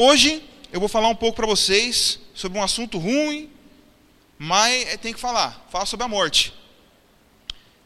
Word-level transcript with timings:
Hoje 0.00 0.44
eu 0.72 0.78
vou 0.78 0.88
falar 0.88 1.08
um 1.08 1.14
pouco 1.16 1.34
para 1.34 1.44
vocês 1.44 2.20
sobre 2.32 2.56
um 2.56 2.62
assunto 2.62 2.98
ruim, 2.98 3.50
mas 4.38 4.86
é, 4.86 4.96
tem 4.96 5.12
que 5.12 5.18
falar. 5.18 5.66
Falar 5.72 5.86
sobre 5.86 6.04
a 6.04 6.08
morte. 6.08 6.54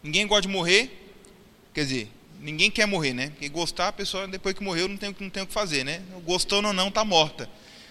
Ninguém 0.02 0.26
gosta 0.26 0.42
de 0.42 0.48
morrer, 0.48 0.90
quer 1.72 1.84
dizer, 1.84 2.10
ninguém 2.38 2.70
quer 2.70 2.84
morrer, 2.84 3.14
né? 3.14 3.30
Porque 3.30 3.48
gostar, 3.48 3.88
a 3.88 3.92
pessoa 3.92 4.28
depois 4.28 4.54
que 4.54 4.62
morreu 4.62 4.88
não 4.88 4.98
tem, 4.98 5.16
não 5.18 5.30
tem 5.30 5.42
o 5.42 5.46
que 5.46 5.54
fazer, 5.54 5.86
né? 5.86 6.02
Gostou 6.22 6.62
ou 6.62 6.74
não, 6.74 6.88
está 6.88 7.02
morta. 7.02 7.48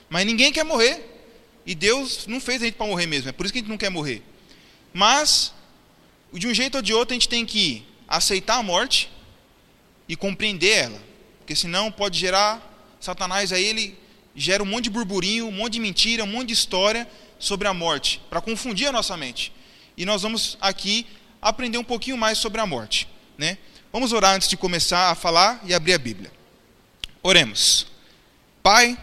Mas 0.08 0.24
ninguém 0.24 0.53
quer 0.53 0.65
morrer. 0.65 1.03
E 1.65 1.74
Deus 1.74 2.28
não 2.28 2.40
fez 2.40 2.62
a 2.62 2.65
gente 2.65 2.76
para 2.76 2.85
morrer 2.85 3.08
mesmo. 3.08 3.29
É 3.29 3.31
por 3.31 3.47
isso 3.47 3.51
que 3.51 3.58
a 3.58 3.62
gente 3.63 3.72
não 3.72 3.78
quer 3.78 3.90
morrer. 3.90 4.22
Mas, 4.94 5.51
de 6.31 6.46
um 6.46 6.53
jeito 6.53 6.76
ou 6.76 6.83
de 6.83 6.94
outro, 6.94 7.13
a 7.13 7.15
gente 7.15 7.28
tem 7.28 7.44
que 7.44 7.83
aceitar 8.08 8.58
a 8.58 8.63
morte 8.63 9.10
e 10.08 10.15
compreender 10.15 10.78
ela. 10.78 11.01
Porque 11.40 11.56
senão 11.56 11.92
pode 11.92 12.19
gerar. 12.19 12.69
Satanás 12.99 13.51
aí, 13.51 13.65
ele 13.65 14.01
gera 14.36 14.63
um 14.63 14.66
monte 14.66 14.86
de 14.86 14.90
burburinho, 14.90 15.47
um 15.47 15.52
monte 15.52 15.74
de 15.74 15.79
mentira, 15.79 16.24
um 16.24 16.28
monte 16.28 16.48
de 16.48 16.54
história 16.54 17.08
sobre 17.40 17.68
a 17.68 17.74
morte, 17.74 18.22
para 18.30 18.42
confundir 18.42 18.88
a 18.88 18.92
nossa 18.92 19.18
mente. 19.18 19.52
E 19.98 20.05
nós 20.05 20.22
vamos 20.22 20.58
aqui 20.62 21.05
aprender 21.42 21.78
um 21.78 21.84
pouquinho 21.84 22.18
mais 22.18 22.38
sobre 22.38 22.62
a 22.62 22.66
morte. 22.66 23.08
Né? 23.38 23.58
Vamos 23.91 24.14
orar 24.14 24.36
antes 24.36 24.48
de 24.48 24.55
começar 24.55 25.12
a 25.12 25.16
falar 25.16 25.62
e 25.66 25.74
abrir 25.74 25.94
a 25.94 25.98
Bíblia. 25.98 26.32
Oremos. 27.24 27.88
Pai, 28.64 28.98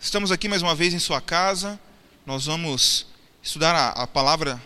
estamos 0.00 0.30
aqui 0.30 0.48
mais 0.48 0.62
uma 0.62 0.74
vez 0.74 0.92
em 0.92 0.98
Sua 0.98 1.20
casa. 1.20 1.78
Nós 2.26 2.46
vamos 2.46 3.06
estudar 3.42 3.74
a, 3.74 4.02
a 4.02 4.06
palavra 4.06 4.60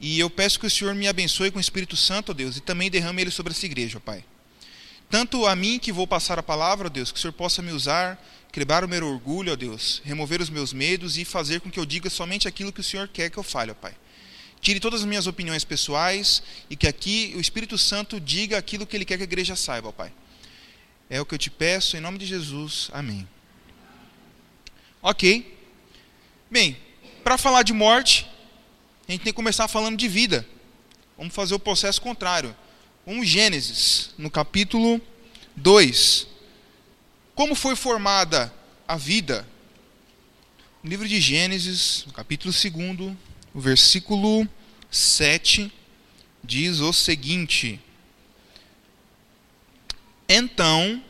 e 0.00 0.18
eu 0.18 0.28
peço 0.28 0.58
que 0.60 0.66
o 0.66 0.70
Senhor 0.70 0.94
me 0.94 1.08
abençoe 1.08 1.50
com 1.50 1.58
o 1.58 1.60
Espírito 1.60 1.96
Santo, 1.96 2.30
ó 2.30 2.34
Deus, 2.34 2.56
e 2.56 2.60
também 2.60 2.90
derrame 2.90 3.22
ele 3.22 3.30
sobre 3.30 3.52
essa 3.52 3.64
igreja, 3.64 3.98
ó 3.98 4.00
Pai. 4.00 4.24
Tanto 5.14 5.46
a 5.46 5.54
mim 5.54 5.78
que 5.78 5.92
vou 5.92 6.08
passar 6.08 6.40
a 6.40 6.42
palavra, 6.42 6.88
ó 6.88 6.90
Deus, 6.90 7.12
que 7.12 7.18
o 7.20 7.20
Senhor 7.22 7.32
possa 7.32 7.62
me 7.62 7.70
usar, 7.70 8.20
quebrar 8.50 8.82
o 8.82 8.88
meu 8.88 9.06
orgulho, 9.06 9.52
ó 9.52 9.54
Deus, 9.54 10.02
remover 10.04 10.40
os 10.40 10.50
meus 10.50 10.72
medos 10.72 11.16
e 11.16 11.24
fazer 11.24 11.60
com 11.60 11.70
que 11.70 11.78
eu 11.78 11.86
diga 11.86 12.10
somente 12.10 12.48
aquilo 12.48 12.72
que 12.72 12.80
o 12.80 12.82
Senhor 12.82 13.06
quer 13.06 13.30
que 13.30 13.38
eu 13.38 13.44
fale, 13.44 13.70
ó 13.70 13.74
Pai. 13.74 13.94
Tire 14.60 14.80
todas 14.80 15.02
as 15.02 15.06
minhas 15.06 15.28
opiniões 15.28 15.62
pessoais 15.62 16.42
e 16.68 16.74
que 16.74 16.88
aqui 16.88 17.32
o 17.36 17.40
Espírito 17.40 17.78
Santo 17.78 18.18
diga 18.18 18.58
aquilo 18.58 18.84
que 18.84 18.96
ele 18.96 19.04
quer 19.04 19.16
que 19.16 19.22
a 19.22 19.30
igreja 19.30 19.54
saiba, 19.54 19.90
ó 19.90 19.92
Pai. 19.92 20.12
É 21.08 21.20
o 21.20 21.24
que 21.24 21.36
eu 21.36 21.38
te 21.38 21.48
peço, 21.48 21.96
em 21.96 22.00
nome 22.00 22.18
de 22.18 22.26
Jesus. 22.26 22.90
Amém. 22.92 23.24
Ok. 25.00 25.56
Bem, 26.50 26.76
para 27.22 27.38
falar 27.38 27.62
de 27.62 27.72
morte, 27.72 28.28
a 29.08 29.12
gente 29.12 29.22
tem 29.22 29.32
que 29.32 29.36
começar 29.36 29.68
falando 29.68 29.96
de 29.96 30.08
vida. 30.08 30.44
Vamos 31.16 31.32
fazer 31.32 31.54
o 31.54 31.58
processo 31.60 32.02
contrário. 32.02 32.52
Vamos 33.06 33.28
Gênesis, 33.28 34.14
no 34.16 34.30
capítulo 34.30 34.98
2. 35.56 36.26
Como 37.34 37.54
foi 37.54 37.76
formada 37.76 38.50
a 38.88 38.96
vida? 38.96 39.46
No 40.82 40.88
livro 40.88 41.06
de 41.06 41.20
Gênesis, 41.20 42.04
no 42.06 42.14
capítulo 42.14 42.50
2, 42.50 43.14
o 43.52 43.60
versículo 43.60 44.48
7, 44.90 45.70
diz 46.42 46.80
o 46.80 46.94
seguinte: 46.94 47.78
Então 50.26 51.04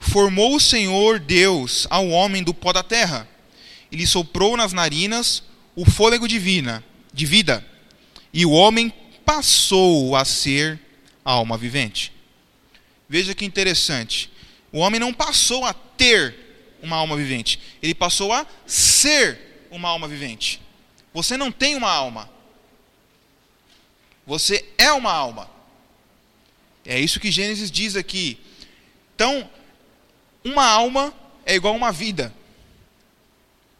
formou 0.00 0.56
o 0.56 0.60
Senhor 0.60 1.20
Deus 1.20 1.86
ao 1.90 2.08
homem 2.08 2.42
do 2.42 2.52
pó 2.52 2.72
da 2.72 2.82
terra, 2.82 3.28
e 3.92 3.96
lhe 3.96 4.06
soprou 4.06 4.56
nas 4.56 4.72
narinas 4.72 5.44
o 5.76 5.88
fôlego 5.88 6.26
divina 6.26 6.82
de 7.14 7.24
vida, 7.24 7.64
e 8.34 8.44
o 8.44 8.50
homem 8.50 8.92
passou 9.24 10.16
a 10.16 10.24
ser 10.24 10.89
alma 11.24 11.56
vivente. 11.56 12.12
Veja 13.08 13.34
que 13.34 13.44
interessante. 13.44 14.30
O 14.72 14.78
homem 14.78 15.00
não 15.00 15.12
passou 15.12 15.64
a 15.64 15.72
ter 15.74 16.34
uma 16.82 16.96
alma 16.96 17.16
vivente, 17.16 17.60
ele 17.82 17.94
passou 17.94 18.32
a 18.32 18.46
ser 18.66 19.66
uma 19.70 19.88
alma 19.88 20.08
vivente. 20.08 20.60
Você 21.12 21.36
não 21.36 21.50
tem 21.50 21.74
uma 21.74 21.90
alma. 21.90 22.30
Você 24.26 24.64
é 24.78 24.92
uma 24.92 25.12
alma. 25.12 25.50
É 26.84 26.98
isso 26.98 27.20
que 27.20 27.30
Gênesis 27.30 27.70
diz 27.70 27.96
aqui. 27.96 28.38
Então, 29.14 29.48
uma 30.44 30.64
alma 30.64 31.12
é 31.44 31.54
igual 31.54 31.74
a 31.74 31.76
uma 31.76 31.92
vida. 31.92 32.34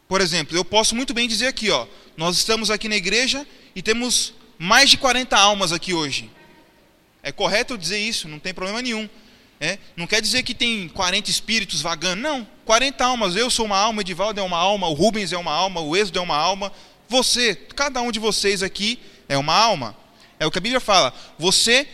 Por 0.09 0.21
exemplo, 0.21 0.57
eu 0.57 0.65
posso 0.65 0.95
muito 0.95 1.15
bem 1.15 1.28
dizer 1.28 1.47
aqui, 1.47 1.71
ó, 1.71 1.87
nós 2.17 2.37
estamos 2.37 2.69
aqui 2.69 2.89
na 2.89 2.97
igreja 2.97 3.47
e 3.75 3.81
temos 3.81 4.34
mais 4.59 4.91
de 4.91 4.99
40 4.99 5.37
almas 5.37 5.72
aqui 5.72 5.95
hoje. 5.95 6.28
É 7.23 7.31
correto 7.33 7.75
eu 7.75 7.79
dizer 7.79 7.99
isso, 7.99 8.29
não 8.29 8.39
tem 8.39 8.55
problema 8.55 8.81
nenhum. 8.81 9.09
É? 9.61 9.79
Não 9.95 10.07
quer 10.07 10.23
dizer 10.23 10.43
que 10.43 10.55
tem 10.55 10.89
40 10.89 11.29
espíritos 11.31 11.83
vagando, 11.83 12.23
não. 12.23 12.49
40 12.65 13.05
almas, 13.05 13.37
eu 13.37 13.51
sou 13.51 13.67
uma 13.67 13.77
alma, 13.77 14.01
Edivaldo 14.01 14.41
é 14.41 14.43
uma 14.43 14.57
alma, 14.57 14.89
o 14.89 14.95
Rubens 14.95 15.33
é 15.33 15.37
uma 15.37 15.53
alma, 15.53 15.83
o 15.83 15.95
Êxodo 15.95 16.19
é 16.19 16.23
uma 16.23 16.37
alma. 16.37 16.73
Você, 17.09 17.55
cada 17.77 18.01
um 18.01 18.11
de 18.11 18.19
vocês 18.19 18.63
aqui 18.63 18.99
é 19.29 19.37
uma 19.37 19.55
alma. 19.55 19.95
É 20.39 20.47
o 20.47 20.51
que 20.51 20.57
a 20.57 20.63
Bíblia 20.63 20.81
fala. 20.81 21.13
Você, 21.39 21.87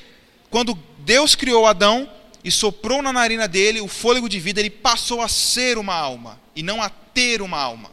quando 0.48 0.78
Deus 0.98 1.34
criou 1.34 1.66
Adão 1.66 2.08
e 2.44 2.52
soprou 2.52 3.02
na 3.02 3.12
narina 3.12 3.48
dele 3.48 3.80
o 3.80 3.88
fôlego 3.88 4.28
de 4.28 4.38
vida, 4.38 4.60
ele 4.60 4.70
passou 4.70 5.20
a 5.20 5.26
ser 5.26 5.76
uma 5.76 5.94
alma 5.94 6.40
e 6.54 6.62
não 6.62 6.80
a 6.80 6.88
ter 6.88 7.42
uma 7.42 7.58
alma. 7.58 7.90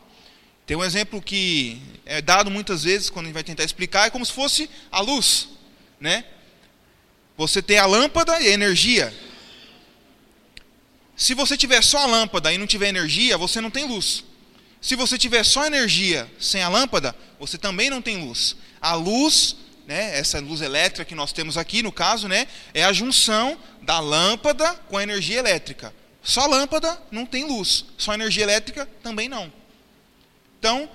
Tem 0.67 0.77
um 0.77 0.83
exemplo 0.83 1.19
que 1.19 1.81
é 2.05 2.21
dado 2.21 2.51
muitas 2.51 2.83
vezes 2.83 3.09
quando 3.09 3.25
a 3.25 3.27
gente 3.29 3.33
vai 3.33 3.43
tentar 3.43 3.63
explicar, 3.63 4.05
é 4.05 4.09
como 4.11 4.25
se 4.25 4.31
fosse 4.31 4.69
a 4.91 5.01
luz, 5.01 5.49
né? 5.99 6.23
Você 7.37 7.61
tem 7.61 7.77
a 7.77 7.85
lâmpada 7.85 8.39
e 8.41 8.47
a 8.47 8.51
energia. 8.51 9.13
Se 11.15 11.33
você 11.33 11.55
tiver 11.55 11.81
só 11.81 11.99
a 11.99 12.05
lâmpada 12.05 12.51
e 12.51 12.57
não 12.57 12.67
tiver 12.67 12.89
energia, 12.89 13.37
você 13.37 13.61
não 13.61 13.69
tem 13.69 13.85
luz. 13.85 14.23
Se 14.81 14.95
você 14.95 15.17
tiver 15.17 15.43
só 15.43 15.65
energia 15.65 16.29
sem 16.39 16.61
a 16.61 16.69
lâmpada, 16.69 17.15
você 17.39 17.57
também 17.57 17.89
não 17.89 18.01
tem 18.01 18.17
luz. 18.25 18.55
A 18.81 18.95
luz, 18.95 19.55
né, 19.87 20.17
essa 20.17 20.39
luz 20.39 20.61
elétrica 20.61 21.05
que 21.05 21.15
nós 21.15 21.31
temos 21.31 21.57
aqui, 21.57 21.81
no 21.81 21.91
caso, 21.91 22.27
né, 22.27 22.47
é 22.73 22.83
a 22.83 22.91
junção 22.91 23.57
da 23.81 23.99
lâmpada 23.99 24.73
com 24.89 24.97
a 24.97 25.03
energia 25.03 25.39
elétrica. 25.39 25.93
Só 26.21 26.45
lâmpada 26.45 27.01
não 27.11 27.25
tem 27.25 27.45
luz, 27.45 27.85
só 27.97 28.13
energia 28.13 28.43
elétrica 28.43 28.85
também 29.01 29.29
não. 29.29 29.51
Então, 30.59 30.89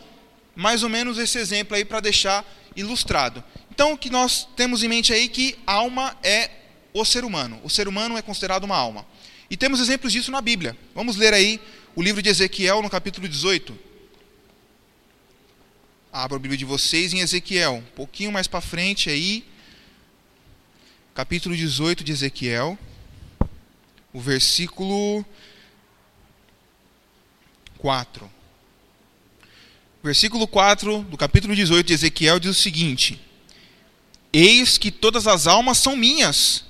mais 0.55 0.83
ou 0.83 0.89
menos 0.89 1.19
esse 1.19 1.39
exemplo 1.39 1.77
aí 1.77 1.85
para 1.85 2.01
deixar 2.01 2.45
ilustrado. 2.75 3.45
Então, 3.79 3.93
o 3.93 3.97
que 3.97 4.11
nós 4.11 4.49
temos 4.57 4.83
em 4.83 4.89
mente 4.89 5.13
aí 5.13 5.29
que 5.29 5.57
alma 5.65 6.19
é 6.21 6.51
o 6.93 7.05
ser 7.05 7.25
humano. 7.25 7.61
O 7.63 7.71
ser 7.71 7.87
humano 7.87 8.19
é 8.19 8.23
considerado 8.23 8.65
uma 8.65 8.77
alma. 8.77 9.07
E 9.49 9.57
temos 9.57 9.79
exemplos 9.79 10.13
disso 10.13 10.33
na 10.33 10.41
Bíblia. 10.41 10.77
Vamos 10.97 11.15
ler 11.15 11.33
aí 11.33 11.61
o 11.95 12.03
livro 12.03 12.21
de 12.21 12.29
Ezequiel 12.29 12.83
no 12.83 12.91
capítulo 12.91 13.29
18. 13.29 13.79
Abra 16.13 16.37
a 16.37 16.41
Bíblia 16.41 16.59
de 16.59 16.65
vocês 16.65 17.13
em 17.13 17.21
Ezequiel, 17.21 17.75
um 17.75 17.95
pouquinho 17.95 18.33
mais 18.33 18.49
para 18.49 18.61
frente 18.61 19.11
aí. 19.11 19.45
Capítulo 21.15 21.55
18 21.55 22.03
de 22.03 22.11
Ezequiel. 22.11 22.77
O 24.13 24.21
versículo 24.21 25.25
4. 27.79 28.29
Versículo 30.03 30.49
4 30.49 31.05
do 31.05 31.17
capítulo 31.17 31.55
18 31.55 31.87
de 31.87 31.93
Ezequiel 31.93 32.41
diz 32.41 32.51
o 32.51 32.61
seguinte: 32.61 33.28
Eis 34.33 34.79
que 34.79 34.91
todas 34.91 35.27
as 35.27 35.47
almas 35.47 35.79
são 35.79 35.97
minhas, 35.97 36.65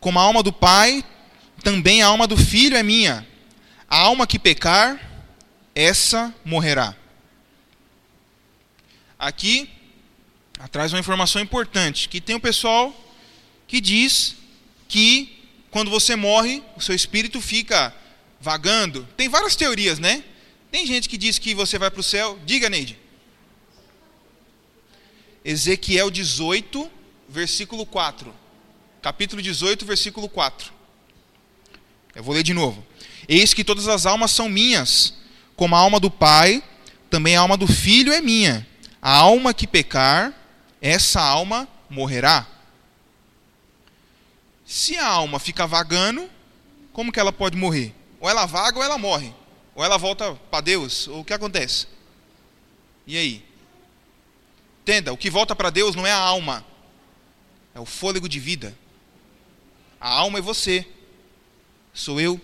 como 0.00 0.18
a 0.18 0.22
alma 0.22 0.42
do 0.42 0.52
Pai, 0.52 1.04
também 1.62 2.02
a 2.02 2.06
alma 2.06 2.26
do 2.26 2.36
Filho 2.36 2.76
é 2.76 2.82
minha. 2.82 3.26
A 3.88 3.98
alma 3.98 4.26
que 4.26 4.38
pecar, 4.38 5.00
essa 5.74 6.34
morrerá. 6.44 6.96
Aqui 9.18 9.70
traz 10.70 10.92
uma 10.92 10.98
informação 10.98 11.40
importante, 11.40 12.08
que 12.08 12.20
tem 12.20 12.34
o 12.34 12.38
um 12.38 12.40
pessoal 12.40 12.94
que 13.66 13.80
diz 13.80 14.36
que 14.88 15.38
quando 15.70 15.90
você 15.90 16.16
morre, 16.16 16.62
o 16.76 16.80
seu 16.80 16.94
espírito 16.94 17.40
fica 17.40 17.94
vagando. 18.40 19.06
Tem 19.16 19.28
várias 19.28 19.54
teorias, 19.54 19.98
né? 19.98 20.24
Tem 20.70 20.86
gente 20.86 21.08
que 21.08 21.16
diz 21.16 21.38
que 21.38 21.54
você 21.54 21.78
vai 21.78 21.90
para 21.90 22.00
o 22.00 22.04
céu. 22.04 22.38
Diga, 22.44 22.68
Neide. 22.68 22.98
Ezequiel 25.48 26.10
18, 26.10 26.90
versículo 27.26 27.86
4. 27.86 28.34
Capítulo 29.00 29.40
18, 29.40 29.86
versículo 29.86 30.28
4. 30.28 30.70
Eu 32.14 32.22
vou 32.22 32.34
ler 32.34 32.42
de 32.42 32.52
novo. 32.52 32.84
Eis 33.26 33.54
que 33.54 33.64
todas 33.64 33.88
as 33.88 34.04
almas 34.04 34.30
são 34.30 34.46
minhas, 34.46 35.14
como 35.56 35.74
a 35.74 35.78
alma 35.78 35.98
do 35.98 36.10
Pai, 36.10 36.62
também 37.08 37.34
a 37.34 37.40
alma 37.40 37.56
do 37.56 37.66
Filho 37.66 38.12
é 38.12 38.20
minha. 38.20 38.68
A 39.00 39.10
alma 39.16 39.54
que 39.54 39.66
pecar, 39.66 40.34
essa 40.82 41.22
alma 41.22 41.66
morrerá. 41.88 42.46
Se 44.66 44.98
a 44.98 45.06
alma 45.06 45.38
fica 45.38 45.66
vagando, 45.66 46.28
como 46.92 47.10
que 47.10 47.18
ela 47.18 47.32
pode 47.32 47.56
morrer? 47.56 47.94
Ou 48.20 48.28
ela 48.28 48.44
vaga 48.44 48.76
ou 48.76 48.84
ela 48.84 48.98
morre. 48.98 49.32
Ou 49.74 49.82
ela 49.82 49.96
volta 49.96 50.34
para 50.50 50.60
Deus, 50.60 51.08
ou 51.08 51.20
o 51.20 51.24
que 51.24 51.32
acontece? 51.32 51.86
E 53.06 53.16
aí? 53.16 53.48
Entenda, 54.88 55.12
o 55.12 55.18
que 55.18 55.28
volta 55.28 55.54
para 55.54 55.68
Deus 55.68 55.94
não 55.94 56.06
é 56.06 56.12
a 56.12 56.16
alma, 56.16 56.64
é 57.74 57.78
o 57.78 57.84
fôlego 57.84 58.26
de 58.26 58.40
vida. 58.40 58.74
A 60.00 60.08
alma 60.08 60.38
é 60.38 60.40
você, 60.40 60.88
sou 61.92 62.18
eu. 62.18 62.40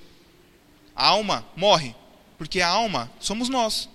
A 0.95 1.07
alma 1.07 1.43
morre, 1.57 1.97
Porque 2.37 2.61
a 2.61 2.69
alma 2.69 3.11
somos 3.19 3.49
nós. 3.49 3.89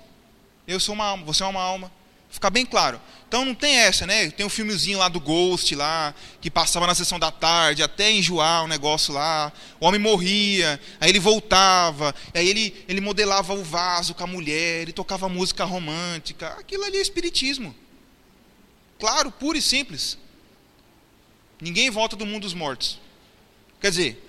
Eu 0.68 0.80
sou 0.80 0.96
uma 0.96 1.06
alma, 1.06 1.24
você 1.24 1.44
é 1.44 1.46
uma 1.46 1.62
alma. 1.62 1.92
Ficar 2.28 2.50
bem 2.50 2.66
claro. 2.66 3.00
Então 3.28 3.46
não 3.46 3.54
tem 3.54 3.76
essa, 3.76 4.08
né? 4.08 4.32
Tem 4.32 4.44
um 4.44 4.50
filmezinho 4.50 4.98
lá 4.98 5.10
do 5.10 5.20
Ghost 5.20 5.76
lá, 5.76 6.16
que 6.42 6.50
passava 6.50 6.88
na 6.88 6.96
sessão 6.96 7.20
da 7.20 7.30
tarde, 7.30 7.84
até 7.84 8.12
enjoar 8.12 8.64
o 8.64 8.68
negócio 8.68 9.14
lá. 9.14 9.54
O 9.80 9.86
homem 9.86 10.02
morria, 10.02 10.82
aí 11.00 11.12
ele 11.12 11.20
voltava, 11.20 12.16
aí 12.34 12.50
ele, 12.50 12.84
ele 12.88 13.00
modelava 13.00 13.54
o 13.54 13.64
vaso 13.64 14.16
com 14.16 14.24
a 14.24 14.28
mulher, 14.28 14.82
ele 14.82 14.92
tocava 14.92 15.30
música 15.30 15.66
romântica. 15.66 16.48
Aquilo 16.58 16.84
ali 16.84 16.98
é 16.98 17.02
espiritismo. 17.02 17.76
Claro, 19.00 19.32
puro 19.32 19.58
e 19.58 19.62
simples. 19.62 20.18
Ninguém 21.62 21.90
volta 21.90 22.16
do 22.16 22.26
mundo 22.26 22.44
dos 22.44 22.54
mortos. 22.54 23.00
Quer 23.82 23.90
dizer, 23.90 24.24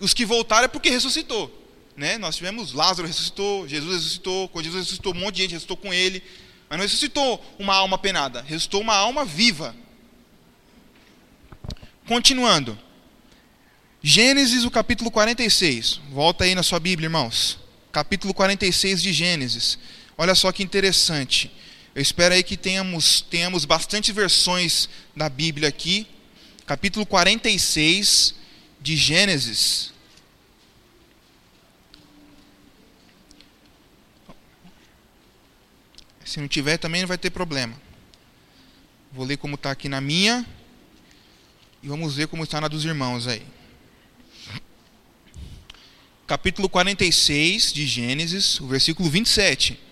os 0.00 0.14
que 0.14 0.24
voltaram 0.24 0.64
é 0.64 0.68
porque 0.68 0.90
ressuscitou. 0.90 1.52
Né? 1.96 2.18
Nós 2.18 2.36
tivemos 2.36 2.72
Lázaro 2.72 3.06
ressuscitou, 3.06 3.68
Jesus 3.68 3.94
ressuscitou, 3.94 4.48
quando 4.48 4.64
Jesus 4.64 4.84
ressuscitou, 4.84 5.14
um 5.14 5.18
monte 5.18 5.36
de 5.36 5.42
gente 5.42 5.52
ressuscitou 5.52 5.76
com 5.76 5.92
ele. 5.92 6.22
Mas 6.68 6.78
não 6.78 6.84
ressuscitou 6.84 7.44
uma 7.58 7.74
alma 7.74 7.96
penada, 7.96 8.42
ressuscitou 8.42 8.80
uma 8.80 8.94
alma 8.94 9.24
viva. 9.24 9.74
Continuando. 12.06 12.78
Gênesis, 14.02 14.64
o 14.64 14.70
capítulo 14.70 15.10
46. 15.10 16.00
Volta 16.10 16.44
aí 16.44 16.54
na 16.54 16.62
sua 16.62 16.78
Bíblia, 16.78 17.06
irmãos. 17.06 17.58
Capítulo 17.90 18.34
46 18.34 19.02
de 19.02 19.12
Gênesis. 19.12 19.78
Olha 20.18 20.34
só 20.34 20.52
que 20.52 20.62
interessante. 20.62 21.50
Eu 21.96 22.02
espero 22.02 22.34
aí 22.34 22.42
que 22.42 22.58
tenhamos, 22.58 23.22
tenhamos 23.22 23.64
bastante 23.64 24.12
versões 24.12 24.86
da 25.16 25.30
Bíblia 25.30 25.66
aqui. 25.66 26.06
Capítulo 26.66 27.06
46 27.06 28.34
de 28.78 28.94
Gênesis. 28.98 29.94
Se 36.22 36.38
não 36.38 36.46
tiver, 36.46 36.76
também 36.76 37.00
não 37.00 37.08
vai 37.08 37.16
ter 37.16 37.30
problema. 37.30 37.80
Vou 39.10 39.24
ler 39.24 39.38
como 39.38 39.54
está 39.54 39.70
aqui 39.70 39.88
na 39.88 40.02
minha. 40.02 40.44
E 41.82 41.88
vamos 41.88 42.14
ver 42.16 42.28
como 42.28 42.44
está 42.44 42.60
na 42.60 42.68
dos 42.68 42.84
irmãos 42.84 43.26
aí. 43.26 43.42
Capítulo 46.26 46.68
46 46.68 47.72
de 47.72 47.86
Gênesis, 47.86 48.60
o 48.60 48.66
versículo 48.66 49.08
27. 49.08 49.85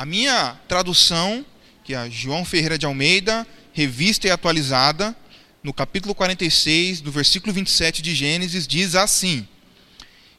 A 0.00 0.06
minha 0.06 0.58
tradução, 0.66 1.44
que 1.84 1.92
é 1.92 1.96
a 1.98 2.08
João 2.08 2.42
Ferreira 2.42 2.78
de 2.78 2.86
Almeida, 2.86 3.46
revista 3.70 4.26
e 4.26 4.30
atualizada, 4.30 5.14
no 5.62 5.74
capítulo 5.74 6.14
46, 6.14 7.02
do 7.02 7.12
versículo 7.12 7.52
27 7.52 8.00
de 8.00 8.14
Gênesis, 8.14 8.66
diz 8.66 8.94
assim: 8.94 9.46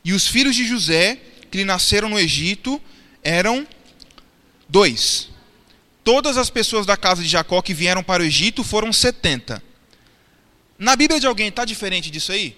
E 0.04 0.14
os 0.14 0.26
filhos 0.26 0.56
de 0.56 0.66
José, 0.66 1.22
que 1.52 1.60
lhe 1.60 1.64
nasceram 1.64 2.10
no 2.10 2.18
Egito, 2.18 2.82
eram 3.22 3.68
dois. 4.68 5.30
Todas 6.04 6.38
as 6.38 6.50
pessoas 6.50 6.88
da 6.88 6.98
casa 6.98 7.22
de 7.22 7.30
Jacó 7.30 7.62
que 7.62 7.76
vieram 7.76 8.02
para 8.04 8.24
o 8.24 8.26
Egito 8.26 8.64
foram 8.64 8.92
70. 8.92 9.62
Na 10.76 10.96
Bíblia 10.96 11.20
de 11.20 11.28
alguém 11.28 11.50
está 11.50 11.66
diferente 11.66 12.10
disso 12.10 12.32
aí? 12.32 12.58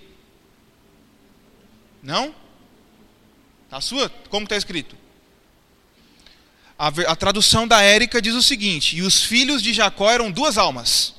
Não? 2.01 2.33
A 3.69 3.81
sua? 3.81 4.07
Como 4.29 4.45
está 4.45 4.55
escrito? 4.55 5.02
A, 6.77 6.87
a, 6.87 7.15
tradução 7.15 7.67
da 7.67 7.81
Érica 7.81 8.21
diz 8.21 8.33
o 8.33 8.41
seguinte: 8.41 8.97
E 8.97 9.01
os 9.01 9.23
filhos 9.23 9.61
de 9.61 9.73
Jacó 9.73 10.09
eram 10.09 10.31
duas 10.31 10.57
almas. 10.57 11.13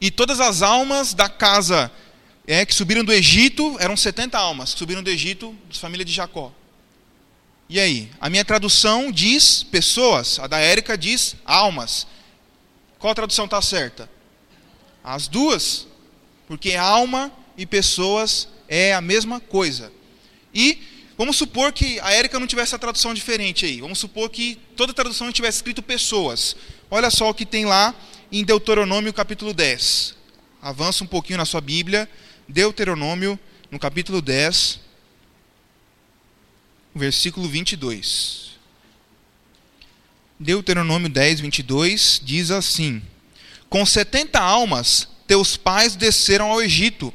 E 0.00 0.10
todas 0.10 0.40
as 0.40 0.62
almas 0.62 1.14
da 1.14 1.28
casa 1.28 1.90
é, 2.46 2.64
que 2.64 2.74
subiram 2.74 3.04
do 3.04 3.12
Egito 3.12 3.76
eram 3.80 3.96
70 3.96 4.38
almas 4.38 4.72
que 4.72 4.78
subiram 4.78 5.02
do 5.02 5.10
Egito, 5.10 5.56
da 5.68 5.78
família 5.78 6.04
de 6.04 6.12
Jacó. 6.12 6.52
E 7.68 7.80
aí? 7.80 8.10
A 8.20 8.30
minha 8.30 8.44
tradução 8.44 9.10
diz 9.10 9.64
pessoas, 9.64 10.38
a 10.38 10.46
da 10.46 10.58
Érica 10.58 10.96
diz 10.96 11.34
almas. 11.44 12.06
Qual 12.98 13.14
tradução 13.14 13.46
está 13.46 13.60
certa? 13.60 14.08
As 15.02 15.26
duas. 15.26 15.86
Porque 16.46 16.74
alma 16.74 17.32
e 17.56 17.66
pessoas 17.66 18.48
é 18.68 18.94
a 18.94 19.00
mesma 19.00 19.40
coisa. 19.40 19.92
E 20.54 20.95
vamos 21.16 21.36
supor 21.36 21.72
que 21.72 21.98
a 22.00 22.12
Érica 22.12 22.38
não 22.38 22.46
tivesse 22.46 22.74
a 22.74 22.78
tradução 22.78 23.14
diferente 23.14 23.64
aí. 23.64 23.80
Vamos 23.80 23.98
supor 23.98 24.30
que 24.30 24.58
toda 24.76 24.92
tradução 24.92 25.30
tivesse 25.32 25.58
escrito 25.58 25.82
pessoas. 25.82 26.56
Olha 26.90 27.10
só 27.10 27.30
o 27.30 27.34
que 27.34 27.46
tem 27.46 27.64
lá 27.64 27.94
em 28.30 28.44
Deuteronômio 28.44 29.12
capítulo 29.12 29.52
10. 29.52 30.14
Avança 30.60 31.04
um 31.04 31.06
pouquinho 31.06 31.38
na 31.38 31.44
sua 31.44 31.60
Bíblia. 31.60 32.08
Deuteronômio, 32.48 33.38
no 33.70 33.78
capítulo 33.78 34.20
10 34.22 34.86
versículo 36.96 37.46
22. 37.46 38.56
Deuteronômio 40.40 41.08
10, 41.08 41.40
22 41.40 42.20
diz 42.24 42.50
assim: 42.50 43.02
Com 43.68 43.84
setenta 43.84 44.40
almas 44.40 45.08
teus 45.26 45.56
pais 45.56 45.94
desceram 45.94 46.50
ao 46.50 46.62
Egito, 46.62 47.12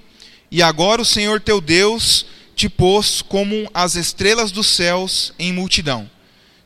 e 0.50 0.62
agora 0.62 1.02
o 1.02 1.06
Senhor 1.06 1.42
teu 1.42 1.60
Deus 1.60 2.26
te 2.62 2.70
pôs 2.70 3.24
como 3.24 3.68
as 3.74 3.96
estrelas 3.96 4.52
dos 4.52 4.68
céus 4.68 5.34
em 5.40 5.52
multidão. 5.52 6.08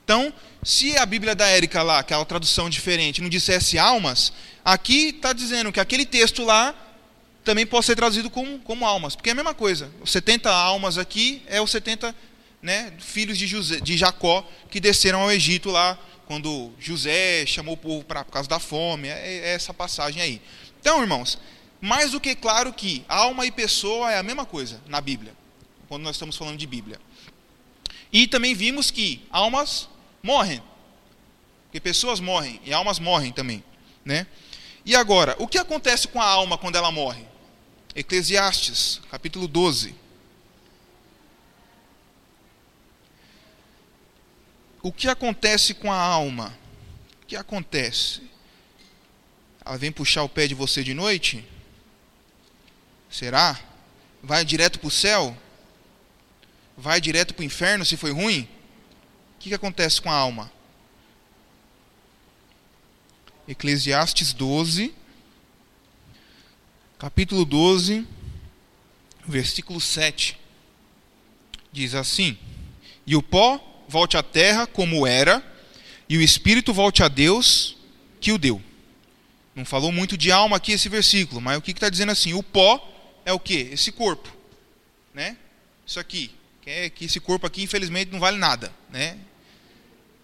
Então, 0.04 0.34
se 0.62 0.98
a 0.98 1.06
Bíblia 1.06 1.34
da 1.34 1.48
Érica 1.48 1.82
lá, 1.82 2.00
aquela 2.00 2.26
tradução 2.26 2.70
diferente, 2.70 3.22
não 3.22 3.30
dissesse 3.30 3.80
almas, 3.80 4.34
aqui 4.66 5.12
está 5.16 5.32
dizendo 5.32 5.72
que 5.72 5.80
aquele 5.80 6.06
texto 6.06 6.44
lá 6.44 6.76
também 7.46 7.66
pode 7.66 7.86
ser 7.86 7.96
traduzido 7.96 8.30
como, 8.30 8.60
como 8.60 8.86
almas, 8.86 9.16
porque 9.16 9.30
é 9.30 9.32
a 9.32 9.36
mesma 9.36 9.54
coisa. 9.54 9.90
Os 10.02 10.12
70 10.12 10.52
almas 10.52 10.98
aqui 10.98 11.42
é 11.48 11.62
os 11.62 11.72
70 11.72 12.14
né, 12.62 12.92
filhos 13.00 13.38
de, 13.38 13.48
José, 13.48 13.80
de 13.80 13.96
Jacó 13.96 14.46
que 14.70 14.82
desceram 14.82 15.22
ao 15.22 15.32
Egito 15.32 15.72
lá 15.72 15.98
quando 16.26 16.74
José 16.78 17.46
chamou 17.46 17.76
o 17.76 17.78
povo 17.78 18.04
para 18.04 18.26
por 18.26 18.34
causa 18.34 18.50
da 18.50 18.60
fome. 18.60 19.08
É, 19.08 19.38
é 19.46 19.54
essa 19.54 19.74
passagem 19.74 20.22
aí. 20.22 20.42
Então, 20.82 21.02
irmãos, 21.02 21.40
mais 21.80 22.12
do 22.12 22.20
que 22.20 22.36
claro 22.36 22.74
que 22.74 23.06
alma 23.08 23.46
e 23.46 23.52
pessoa 23.52 24.12
é 24.12 24.18
a 24.18 24.24
mesma 24.24 24.46
coisa 24.46 24.82
na 24.88 25.00
Bíblia, 25.00 25.34
quando 25.88 26.04
nós 26.04 26.16
estamos 26.16 26.36
falando 26.36 26.58
de 26.58 26.68
Bíblia. 26.68 27.00
E 28.12 28.28
também 28.28 28.54
vimos 28.54 28.92
que 28.92 29.26
almas 29.30 29.90
morrem. 30.22 30.62
Porque 31.66 31.80
pessoas 31.80 32.20
morrem 32.20 32.60
e 32.66 32.74
almas 32.74 33.00
morrem 33.00 33.32
também, 33.32 33.64
né? 34.04 34.28
E 34.86 34.96
agora, 34.96 35.36
o 35.40 35.48
que 35.48 35.58
acontece 35.58 36.08
com 36.08 36.22
a 36.22 36.26
alma 36.26 36.58
quando 36.58 36.76
ela 36.76 36.92
morre? 36.92 37.26
Eclesiastes, 37.96 39.02
capítulo 39.10 39.48
12. 39.48 40.06
o 44.86 44.92
que 44.92 45.08
acontece 45.08 45.74
com 45.74 45.92
a 45.92 45.98
alma? 45.98 46.56
O 47.24 47.26
que 47.26 47.36
acontece? 47.36 48.22
Ela 49.66 49.80
vem 49.80 49.92
puxar 49.92 50.22
o 50.22 50.30
pé 50.30 50.46
de 50.46 50.54
você 50.54 50.84
de 50.84 50.94
noite? 50.94 51.44
Será? 53.10 53.60
Vai 54.22 54.46
direto 54.46 54.78
para 54.78 54.88
o 54.88 54.92
céu? 54.92 55.36
Vai 56.78 57.00
direto 57.00 57.34
para 57.34 57.42
o 57.42 57.46
inferno 57.46 57.86
se 57.86 57.96
foi 57.96 58.12
ruim? 58.12 58.42
O 58.42 59.40
que, 59.40 59.50
que 59.50 59.56
acontece 59.56 60.02
com 60.02 60.12
a 60.12 60.16
alma? 60.16 60.52
Eclesiastes 63.48 64.34
12, 64.34 64.94
capítulo 66.98 67.46
12, 67.46 68.06
versículo 69.26 69.80
7. 69.80 70.38
Diz 71.72 71.94
assim: 71.94 72.38
E 73.06 73.16
o 73.16 73.22
pó 73.22 73.86
volte 73.88 74.18
à 74.18 74.24
terra 74.24 74.66
como 74.66 75.06
era, 75.06 75.44
e 76.10 76.18
o 76.18 76.22
espírito 76.22 76.74
volte 76.74 77.04
a 77.04 77.08
Deus 77.08 77.78
que 78.20 78.32
o 78.32 78.38
deu. 78.38 78.62
Não 79.56 79.64
falou 79.64 79.92
muito 79.92 80.18
de 80.18 80.32
alma 80.32 80.58
aqui 80.58 80.74
esse 80.74 80.90
versículo, 80.90 81.40
mas 81.40 81.58
o 81.58 81.62
que 81.62 81.72
está 81.72 81.90
dizendo 81.90 82.12
assim? 82.12 82.34
O 82.34 82.44
pó 82.44 82.86
é 83.24 83.32
o 83.32 83.40
que? 83.40 83.70
Esse 83.72 83.92
corpo. 83.92 84.36
Né? 85.14 85.38
Isso 85.86 86.00
aqui. 86.00 86.35
Que, 86.66 86.72
é, 86.72 86.90
que 86.90 87.06
esse 87.06 87.20
corpo 87.20 87.46
aqui, 87.46 87.62
infelizmente, 87.62 88.12
não 88.12 88.20
vale 88.20 88.38
nada. 88.38 88.74
Né? 88.90 89.20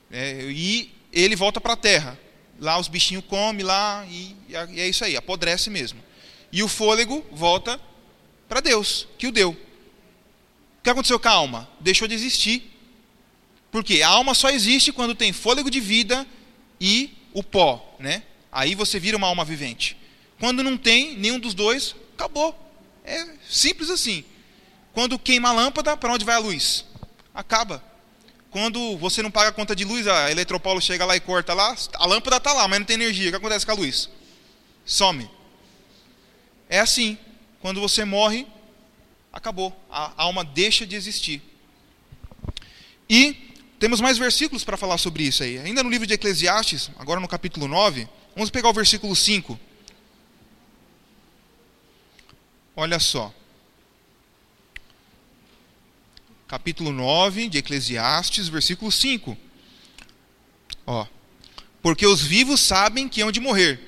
É, 0.10 0.48
e 0.50 0.92
ele 1.14 1.36
volta 1.36 1.62
para 1.62 1.74
a 1.74 1.78
terra. 1.78 2.20
Lá 2.60 2.80
os 2.80 2.88
bichinhos 2.88 3.24
comem 3.26 3.64
lá 3.64 4.04
e, 4.10 4.36
e 4.50 4.82
é 4.82 4.90
isso 4.90 5.06
aí, 5.06 5.16
apodrece 5.16 5.70
mesmo. 5.70 6.04
E 6.52 6.64
o 6.64 6.68
fôlego 6.68 7.24
volta 7.32 7.80
para 8.50 8.60
Deus, 8.60 9.08
que 9.20 9.28
o 9.28 9.32
deu. 9.32 9.52
O 9.52 9.58
que 10.84 10.90
aconteceu 10.90 11.20
com 11.20 11.28
a 11.28 11.32
alma? 11.32 11.70
Deixou 11.80 12.08
de 12.08 12.16
existir. 12.16 12.72
Porque 13.72 14.02
a 14.02 14.10
alma 14.10 14.34
só 14.34 14.50
existe 14.50 14.92
quando 14.92 15.14
tem 15.14 15.32
fôlego 15.32 15.70
de 15.70 15.80
vida 15.80 16.26
e 16.80 17.16
o 17.34 17.44
pó, 17.44 17.96
né? 18.00 18.24
Aí 18.52 18.74
você 18.74 19.00
vira 19.00 19.16
uma 19.16 19.28
alma 19.28 19.46
vivente. 19.46 19.96
Quando 20.40 20.64
não 20.64 20.76
tem 20.76 21.16
nenhum 21.18 21.40
dos 21.40 21.54
dois, 21.54 21.96
acabou. 22.16 22.58
É 23.06 23.28
simples 23.48 23.92
assim. 23.92 24.26
Quando 24.94 25.18
queima 25.18 25.50
a 25.50 25.54
lâmpada, 25.54 25.96
para 25.96 26.14
onde 26.14 26.26
vai 26.26 26.36
a 26.36 26.40
luz? 26.40 26.86
Acaba. 27.34 27.84
Quando 28.50 28.98
você 28.98 29.22
não 29.22 29.32
paga 29.32 29.50
a 29.50 29.54
conta 29.54 29.76
de 29.76 29.86
luz, 29.86 30.06
a 30.08 30.30
Eletropaulo 30.30 30.82
chega 30.82 31.06
lá 31.06 31.16
e 31.16 31.22
corta 31.22 31.54
lá, 31.54 31.74
a 31.94 32.06
lâmpada 32.06 32.36
está 32.36 32.52
lá, 32.52 32.68
mas 32.68 32.80
não 32.80 32.86
tem 32.86 32.96
energia. 32.96 33.30
O 33.30 33.32
que 33.32 33.38
acontece 33.38 33.66
com 33.66 33.72
a 33.72 33.76
luz? 33.76 34.10
Some. 34.86 35.30
É 36.70 36.80
assim. 36.80 37.18
Quando 37.62 37.80
você 37.80 38.04
morre, 38.04 38.46
acabou. 39.32 39.74
A 39.90 40.12
alma 40.18 40.44
deixa 40.44 40.86
de 40.86 40.96
existir. 40.96 41.42
E 43.10 43.52
temos 43.80 44.02
mais 44.02 44.18
versículos 44.18 44.64
para 44.64 44.76
falar 44.76 44.98
sobre 44.98 45.24
isso 45.24 45.44
aí. 45.44 45.58
Ainda 45.60 45.84
no 45.84 45.90
livro 45.90 46.06
de 46.06 46.14
Eclesiastes, 46.14 46.92
agora 46.98 47.20
no 47.20 47.28
capítulo 47.28 47.68
9, 47.68 48.08
vamos 48.36 48.50
pegar 48.50 48.70
o 48.70 48.74
versículo 48.74 49.16
5. 49.16 49.60
Olha 52.76 53.00
só. 53.00 53.34
Capítulo 56.52 56.92
9 56.92 57.48
de 57.48 57.60
Eclesiastes, 57.60 58.50
versículo 58.50 58.92
5. 58.92 59.38
Ó. 60.86 61.08
Porque 61.82 62.06
os 62.06 62.22
vivos 62.22 62.60
sabem 62.60 63.08
que 63.08 63.22
hão 63.22 63.32
de 63.32 63.40
morrer, 63.40 63.80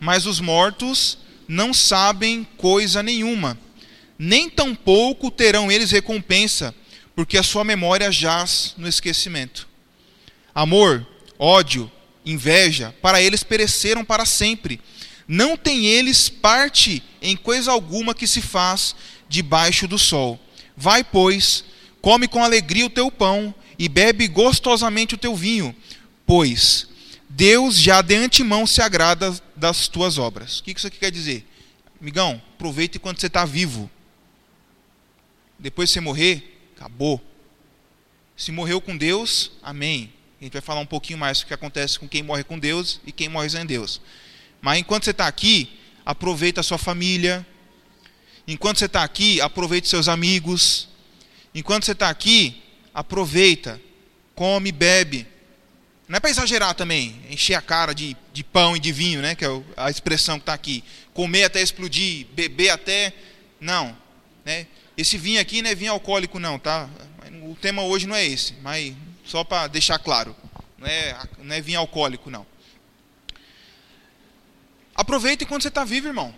mas 0.00 0.26
os 0.26 0.40
mortos 0.40 1.16
não 1.46 1.72
sabem 1.72 2.42
coisa 2.56 3.04
nenhuma. 3.04 3.56
Nem 4.18 4.50
tampouco 4.50 5.30
terão 5.30 5.70
eles 5.70 5.92
recompensa 5.92 6.74
porque 7.14 7.38
a 7.38 7.42
sua 7.44 7.62
memória 7.62 8.10
jaz 8.10 8.74
no 8.76 8.88
esquecimento. 8.88 9.68
Amor, 10.52 11.06
ódio, 11.38 11.88
inveja, 12.26 12.92
para 13.00 13.22
eles 13.22 13.44
pereceram 13.44 14.04
para 14.04 14.26
sempre. 14.26 14.80
Não 15.28 15.56
tem 15.56 15.86
eles 15.86 16.28
parte 16.28 17.00
em 17.22 17.36
coisa 17.36 17.70
alguma 17.70 18.12
que 18.12 18.26
se 18.26 18.42
faz 18.42 18.96
debaixo 19.28 19.86
do 19.86 20.00
sol. 20.00 20.36
Vai, 20.76 21.04
pois, 21.04 21.62
come 22.00 22.28
com 22.28 22.42
alegria 22.42 22.86
o 22.86 22.90
teu 22.90 23.10
pão 23.10 23.54
e 23.78 23.88
bebe 23.88 24.26
gostosamente 24.28 25.14
o 25.14 25.18
teu 25.18 25.34
vinho, 25.34 25.74
pois 26.26 26.88
Deus 27.28 27.78
já 27.78 28.02
de 28.02 28.14
antemão 28.14 28.66
se 28.66 28.80
agrada 28.80 29.34
das 29.54 29.88
tuas 29.88 30.18
obras. 30.18 30.58
O 30.58 30.64
que 30.64 30.72
isso 30.72 30.86
aqui 30.86 30.98
quer 30.98 31.10
dizer? 31.10 31.46
Migão, 32.00 32.40
aproveite 32.54 32.98
enquanto 32.98 33.20
você 33.20 33.26
está 33.26 33.44
vivo. 33.44 33.90
Depois 35.58 35.88
de 35.88 35.94
você 35.94 36.00
morrer, 36.00 36.58
Acabou. 36.78 37.20
Se 38.36 38.52
morreu 38.52 38.80
com 38.80 38.96
Deus, 38.96 39.50
amém. 39.60 40.12
A 40.40 40.44
gente 40.44 40.52
vai 40.52 40.62
falar 40.62 40.78
um 40.78 40.86
pouquinho 40.86 41.18
mais 41.18 41.40
do 41.40 41.46
que 41.46 41.52
acontece 41.52 41.98
com 41.98 42.08
quem 42.08 42.22
morre 42.22 42.44
com 42.44 42.56
Deus 42.56 43.00
e 43.04 43.10
quem 43.10 43.28
morre 43.28 43.50
sem 43.50 43.66
Deus. 43.66 44.00
Mas 44.60 44.78
enquanto 44.78 45.04
você 45.04 45.10
está 45.10 45.26
aqui, 45.26 45.76
aproveita 46.06 46.60
a 46.60 46.62
sua 46.62 46.78
família. 46.78 47.44
Enquanto 48.46 48.78
você 48.78 48.84
está 48.84 49.02
aqui, 49.02 49.40
aproveite 49.40 49.88
seus 49.88 50.06
amigos. 50.06 50.88
Enquanto 51.54 51.84
você 51.84 51.92
está 51.92 52.08
aqui, 52.08 52.62
aproveita, 52.92 53.80
come, 54.34 54.70
bebe. 54.72 55.26
Não 56.08 56.16
é 56.16 56.20
para 56.20 56.30
exagerar 56.30 56.74
também, 56.74 57.20
encher 57.28 57.54
a 57.54 57.60
cara 57.60 57.94
de, 57.94 58.16
de 58.32 58.42
pão 58.42 58.76
e 58.76 58.80
de 58.80 58.92
vinho, 58.92 59.20
né? 59.20 59.34
Que 59.34 59.44
é 59.44 59.62
a 59.76 59.90
expressão 59.90 60.38
que 60.38 60.42
está 60.42 60.54
aqui. 60.54 60.82
Comer 61.12 61.44
até 61.44 61.60
explodir, 61.60 62.26
beber 62.32 62.70
até. 62.70 63.12
Não. 63.60 63.96
Né? 64.44 64.66
Esse 64.96 65.18
vinho 65.18 65.40
aqui 65.40 65.60
não 65.60 65.70
é 65.70 65.74
vinho 65.74 65.92
alcoólico, 65.92 66.38
não, 66.38 66.58
tá? 66.58 66.88
O 67.42 67.54
tema 67.60 67.82
hoje 67.82 68.06
não 68.06 68.16
é 68.16 68.24
esse, 68.24 68.54
mas 68.62 68.94
só 69.24 69.44
para 69.44 69.66
deixar 69.66 69.98
claro. 69.98 70.34
Não 70.78 70.86
é, 70.86 71.18
não 71.42 71.54
é 71.54 71.60
vinho 71.60 71.78
alcoólico, 71.78 72.30
não. 72.30 72.46
Aproveita 74.94 75.44
enquanto 75.44 75.62
você 75.62 75.68
está 75.68 75.84
vivo, 75.84 76.08
irmão. 76.08 76.34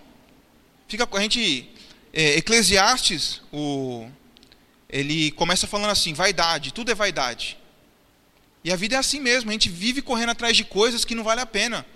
Fica 0.88 1.06
com 1.06 1.16
a 1.16 1.20
gente. 1.20 1.70
É, 2.12 2.38
Eclesiastes, 2.38 3.40
o, 3.52 4.10
ele 4.90 5.30
começa 5.32 5.66
falando 5.66 5.90
assim: 5.90 6.12
vaidade, 6.12 6.72
tudo 6.72 6.90
é 6.90 6.94
vaidade. 6.94 7.56
E 8.62 8.70
a 8.70 8.76
vida 8.76 8.96
é 8.96 8.98
assim 8.98 9.20
mesmo, 9.20 9.48
a 9.48 9.52
gente 9.52 9.70
vive 9.70 10.02
correndo 10.02 10.30
atrás 10.30 10.56
de 10.56 10.64
coisas 10.64 11.04
que 11.04 11.14
não 11.14 11.24
vale 11.24 11.40
a 11.40 11.46
pena. 11.46 11.86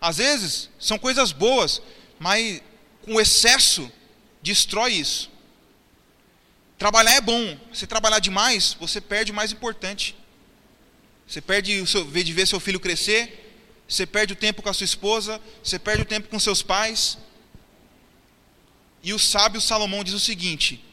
Às 0.00 0.18
vezes 0.18 0.68
são 0.78 0.98
coisas 0.98 1.32
boas, 1.32 1.82
mas 2.18 2.62
com 3.02 3.20
excesso 3.20 3.90
destrói 4.40 4.92
isso. 4.92 5.30
Trabalhar 6.78 7.14
é 7.14 7.20
bom. 7.20 7.56
Se 7.72 7.86
trabalhar 7.86 8.18
demais, 8.18 8.76
você 8.78 9.00
perde 9.00 9.32
o 9.32 9.34
mais 9.34 9.52
importante. 9.52 10.16
Você 11.26 11.40
perde 11.40 11.80
o 11.80 11.86
seu, 11.86 12.04
de 12.04 12.32
ver 12.32 12.46
seu 12.46 12.60
filho 12.60 12.78
crescer, 12.78 13.54
você 13.88 14.04
perde 14.04 14.32
o 14.32 14.36
tempo 14.36 14.60
com 14.62 14.68
a 14.68 14.74
sua 14.74 14.84
esposa, 14.84 15.40
você 15.62 15.78
perde 15.78 16.02
o 16.02 16.04
tempo 16.04 16.28
com 16.28 16.38
seus 16.38 16.62
pais. 16.62 17.16
E 19.02 19.14
o 19.14 19.18
sábio 19.18 19.60
Salomão 19.60 20.04
diz 20.04 20.14
o 20.14 20.20
seguinte: 20.20 20.84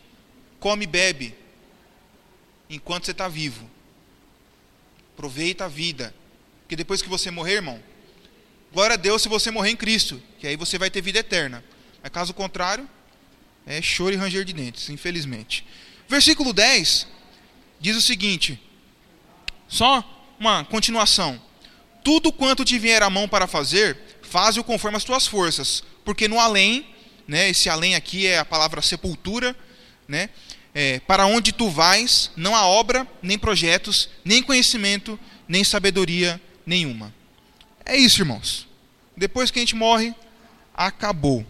come 0.59 0.83
e 0.83 0.87
bebe 0.87 1.35
enquanto 2.69 3.05
você 3.05 3.11
está 3.11 3.27
vivo. 3.27 3.69
Aproveita 5.13 5.65
a 5.65 5.67
vida. 5.67 6.13
Porque 6.61 6.75
depois 6.75 7.01
que 7.01 7.09
você 7.09 7.31
morrer, 7.31 7.55
irmão, 7.55 7.81
glória 8.71 8.93
a 8.93 8.97
Deus 8.97 9.21
se 9.21 9.29
você 9.29 9.49
morrer 9.49 9.71
em 9.71 9.75
Cristo, 9.75 10.21
que 10.39 10.47
aí 10.47 10.55
você 10.55 10.77
vai 10.77 10.89
ter 10.89 11.01
vida 11.01 11.19
eterna. 11.19 11.63
Mas 12.01 12.11
caso 12.11 12.33
contrário, 12.33 12.87
é 13.65 13.81
choro 13.81 14.13
e 14.13 14.17
ranger 14.17 14.45
de 14.45 14.53
dentes, 14.53 14.89
infelizmente. 14.89 15.65
Versículo 16.07 16.53
10 16.53 17.07
diz 17.79 17.95
o 17.95 18.01
seguinte: 18.01 18.61
só 19.67 20.03
uma 20.39 20.63
continuação. 20.65 21.41
Tudo 22.03 22.31
quanto 22.31 22.63
te 22.63 22.79
vier 22.79 23.03
a 23.03 23.09
mão 23.09 23.27
para 23.27 23.45
fazer, 23.45 23.97
faze-o 24.21 24.63
conforme 24.63 24.97
as 24.97 25.03
tuas 25.03 25.27
forças, 25.27 25.83
porque 26.05 26.27
no 26.27 26.39
além, 26.39 26.87
né, 27.27 27.49
esse 27.49 27.69
além 27.69 27.93
aqui 27.93 28.25
é 28.25 28.39
a 28.39 28.45
palavra 28.45 28.81
sepultura, 28.81 29.55
né, 30.09 30.29
é, 30.73 30.99
para 31.01 31.25
onde 31.25 31.51
tu 31.51 31.69
vais, 31.69 32.31
não 32.35 32.55
há 32.55 32.65
obra, 32.65 33.07
nem 33.21 33.37
projetos, 33.37 34.09
nem 34.25 34.41
conhecimento, 34.43 35.19
nem 35.47 35.63
sabedoria 35.63 36.41
nenhuma. 36.65 37.13
É 37.85 37.95
isso, 37.95 38.21
irmãos. 38.21 38.67
Depois 39.15 39.51
que 39.51 39.59
a 39.59 39.61
gente 39.61 39.75
morre, 39.75 40.13
acabou. 40.73 41.45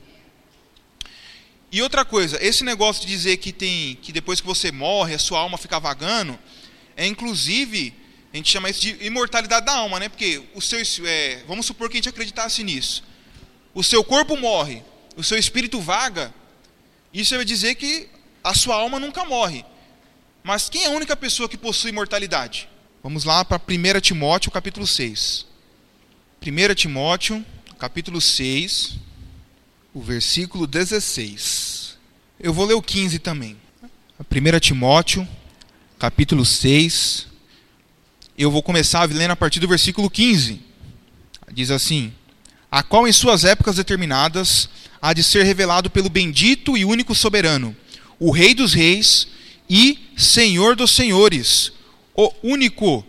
E 1.71 1.81
outra 1.81 2.03
coisa, 2.03 2.43
esse 2.43 2.63
negócio 2.63 3.03
de 3.03 3.07
dizer 3.07 3.37
que 3.37 3.51
tem 3.51 3.95
que 4.01 4.11
depois 4.11 4.41
que 4.41 4.47
você 4.47 4.71
morre, 4.71 5.13
a 5.13 5.19
sua 5.19 5.39
alma 5.39 5.57
fica 5.57 5.79
vagando, 5.79 6.37
é 6.97 7.05
inclusive, 7.05 7.93
a 8.33 8.37
gente 8.37 8.49
chama 8.49 8.69
isso 8.69 8.81
de 8.81 8.97
imortalidade 9.05 9.65
da 9.65 9.75
alma, 9.75 9.99
né? 9.99 10.09
Porque 10.09 10.41
o 10.55 10.61
seu 10.61 10.81
é, 11.05 11.43
vamos 11.47 11.65
supor 11.65 11.89
que 11.89 11.97
a 11.97 11.99
gente 11.99 12.09
acreditasse 12.09 12.63
nisso. 12.63 13.03
O 13.73 13.83
seu 13.83 14.03
corpo 14.03 14.35
morre, 14.35 14.81
o 15.15 15.23
seu 15.23 15.37
espírito 15.37 15.79
vaga, 15.79 16.33
isso 17.13 17.35
vai 17.35 17.45
dizer 17.45 17.75
que 17.75 18.09
a 18.43 18.53
sua 18.53 18.75
alma 18.75 18.99
nunca 18.99 19.25
morre. 19.25 19.65
Mas 20.43 20.69
quem 20.69 20.83
é 20.83 20.87
a 20.87 20.91
única 20.91 21.15
pessoa 21.15 21.49
que 21.49 21.57
possui 21.57 21.89
imortalidade? 21.89 22.69
Vamos 23.03 23.23
lá 23.23 23.43
para 23.45 23.61
1 23.61 23.99
Timóteo, 24.01 24.51
capítulo 24.51 24.87
6. 24.87 25.45
1 26.41 26.75
Timóteo, 26.75 27.45
capítulo 27.77 28.19
6 28.19 29.09
o 29.93 30.01
versículo 30.01 30.67
16. 30.67 31.97
Eu 32.39 32.53
vou 32.53 32.65
ler 32.65 32.75
o 32.75 32.81
15 32.81 33.19
também. 33.19 33.57
1 34.19 34.59
Timóteo, 34.59 35.27
capítulo 35.97 36.45
6. 36.45 37.27
Eu 38.37 38.51
vou 38.51 38.63
começar 38.63 39.09
lendo 39.09 39.31
a 39.31 39.35
partir 39.35 39.59
do 39.59 39.67
versículo 39.67 40.09
15. 40.09 40.61
Diz 41.51 41.71
assim: 41.71 42.13
A 42.71 42.83
qual 42.83 43.07
em 43.07 43.11
suas 43.11 43.43
épocas 43.43 43.75
determinadas 43.75 44.69
há 45.01 45.11
de 45.13 45.23
ser 45.23 45.43
revelado 45.43 45.89
pelo 45.89 46.09
bendito 46.09 46.77
e 46.77 46.85
único 46.85 47.15
soberano, 47.15 47.75
o 48.19 48.31
Rei 48.31 48.53
dos 48.53 48.73
Reis 48.73 49.27
e 49.69 49.97
Senhor 50.17 50.75
dos 50.75 50.91
Senhores, 50.91 51.71
o 52.13 52.31
único, 52.43 53.05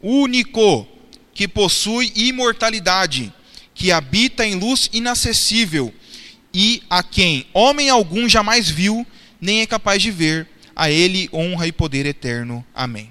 único 0.00 0.86
que 1.34 1.48
possui 1.48 2.12
imortalidade, 2.14 3.32
que 3.74 3.90
habita 3.90 4.46
em 4.46 4.54
luz 4.54 4.88
inacessível 4.92 5.92
e 6.54 6.82
a 6.88 7.02
quem 7.02 7.46
homem 7.52 7.88
algum 7.88 8.28
jamais 8.28 8.68
viu, 8.68 9.06
nem 9.40 9.62
é 9.62 9.66
capaz 9.66 10.02
de 10.02 10.10
ver, 10.10 10.46
a 10.76 10.90
ele 10.90 11.28
honra 11.32 11.66
e 11.66 11.72
poder 11.72 12.06
eterno. 12.06 12.64
Amém. 12.74 13.10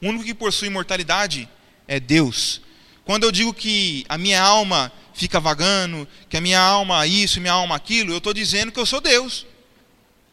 O 0.00 0.08
único 0.08 0.24
que 0.24 0.34
possui 0.34 0.68
imortalidade 0.68 1.48
é 1.86 2.00
Deus. 2.00 2.62
Quando 3.04 3.24
eu 3.24 3.32
digo 3.32 3.52
que 3.52 4.04
a 4.08 4.16
minha 4.16 4.40
alma 4.40 4.92
fica 5.12 5.40
vagando, 5.40 6.06
que 6.28 6.36
a 6.36 6.40
minha 6.40 6.60
alma 6.60 7.06
isso, 7.06 7.40
minha 7.40 7.52
alma 7.52 7.74
aquilo, 7.74 8.12
eu 8.12 8.18
estou 8.18 8.32
dizendo 8.32 8.72
que 8.72 8.78
eu 8.78 8.86
sou 8.86 9.00
Deus. 9.00 9.46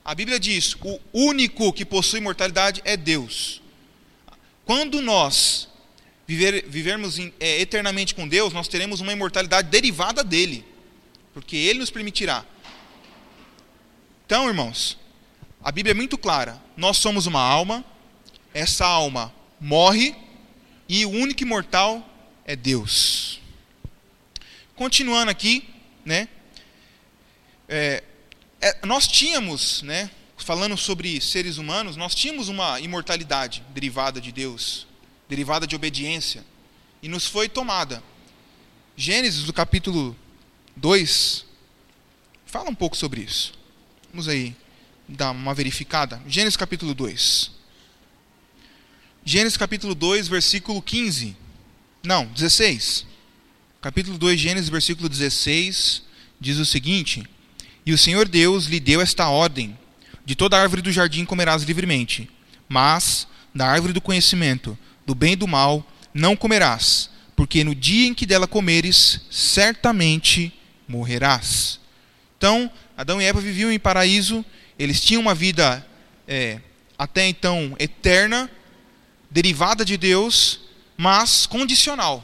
A 0.07 0.15
Bíblia 0.15 0.39
diz: 0.39 0.75
o 0.81 0.99
único 1.13 1.71
que 1.71 1.85
possui 1.85 2.19
imortalidade 2.19 2.81
é 2.83 2.97
Deus. 2.97 3.61
Quando 4.65 5.01
nós 5.01 5.67
viver, 6.25 6.65
vivermos 6.67 7.19
é, 7.39 7.61
eternamente 7.61 8.15
com 8.15 8.27
Deus, 8.27 8.53
nós 8.53 8.67
teremos 8.67 9.01
uma 9.01 9.13
imortalidade 9.13 9.69
derivada 9.69 10.23
dele 10.23 10.65
porque 11.37 11.55
Ele 11.55 11.77
nos 11.77 11.91
permitirá. 11.91 12.43
Então, 14.25 14.47
irmãos, 14.47 14.97
a 15.63 15.71
Bíblia 15.71 15.91
é 15.91 15.93
muito 15.93 16.17
clara. 16.17 16.59
Nós 16.75 16.97
somos 16.97 17.27
uma 17.27 17.39
alma, 17.39 17.85
essa 18.55 18.87
alma 18.87 19.31
morre 19.61 20.15
e 20.89 21.05
o 21.05 21.11
único 21.11 21.43
imortal 21.43 22.03
é 22.43 22.55
Deus. 22.55 23.39
Continuando 24.75 25.29
aqui, 25.29 25.69
né? 26.03 26.27
É, 27.69 28.03
é, 28.67 28.85
nós 28.85 29.07
tínhamos, 29.07 29.81
né? 29.81 30.09
Falando 30.37 30.77
sobre 30.77 31.19
seres 31.21 31.57
humanos, 31.57 31.95
nós 31.95 32.13
tínhamos 32.13 32.47
uma 32.47 32.79
imortalidade 32.79 33.63
derivada 33.73 34.21
de 34.21 34.31
Deus, 34.31 34.85
derivada 35.27 35.65
de 35.65 35.75
obediência, 35.75 36.45
e 37.01 37.07
nos 37.07 37.25
foi 37.25 37.49
tomada. 37.49 38.03
Gênesis, 38.95 39.43
do 39.43 39.53
capítulo 39.53 40.15
2 40.75 41.45
fala 42.45 42.69
um 42.69 42.75
pouco 42.75 42.95
sobre 42.95 43.21
isso. 43.21 43.53
Vamos 44.11 44.27
aí 44.27 44.55
dar 45.07 45.31
uma 45.31 45.53
verificada. 45.53 46.21
Gênesis 46.27 46.57
capítulo 46.57 46.93
2. 46.93 47.51
Gênesis 49.23 49.57
capítulo 49.57 49.93
2, 49.93 50.27
versículo 50.27 50.81
15. 50.81 51.35
Não, 52.03 52.25
16. 52.27 53.05
Capítulo 53.81 54.17
2, 54.17 54.39
Gênesis, 54.39 54.69
versículo 54.69 55.07
16, 55.09 56.03
diz 56.39 56.57
o 56.57 56.65
seguinte: 56.65 57.23
E 57.87 57.93
o 57.93 57.97
Senhor 57.97 58.27
Deus 58.27 58.65
lhe 58.65 58.81
deu 58.81 58.99
esta 58.99 59.29
ordem: 59.29 59.79
De 60.25 60.35
toda 60.35 60.59
árvore 60.59 60.81
do 60.81 60.91
jardim 60.91 61.23
comerás 61.23 61.63
livremente, 61.63 62.29
mas 62.67 63.25
da 63.55 63.65
árvore 63.65 63.93
do 63.93 64.01
conhecimento, 64.01 64.77
do 65.05 65.15
bem 65.15 65.31
e 65.31 65.35
do 65.37 65.47
mal, 65.47 65.89
não 66.13 66.35
comerás, 66.35 67.09
porque 67.33 67.63
no 67.63 67.73
dia 67.73 68.05
em 68.05 68.13
que 68.13 68.25
dela 68.25 68.45
comeres, 68.45 69.21
certamente 69.31 70.53
morrerás. 70.85 71.79
Então, 72.37 72.69
Adão 72.97 73.21
e 73.21 73.25
Eva 73.25 73.39
viviam 73.39 73.71
em 73.71 73.79
paraíso, 73.79 74.43
eles 74.77 74.99
tinham 74.99 75.21
uma 75.21 75.33
vida 75.33 75.87
é, 76.27 76.59
até 76.97 77.25
então 77.25 77.73
eterna, 77.79 78.51
derivada 79.31 79.85
de 79.85 79.95
Deus, 79.95 80.59
mas 80.97 81.45
condicional. 81.45 82.21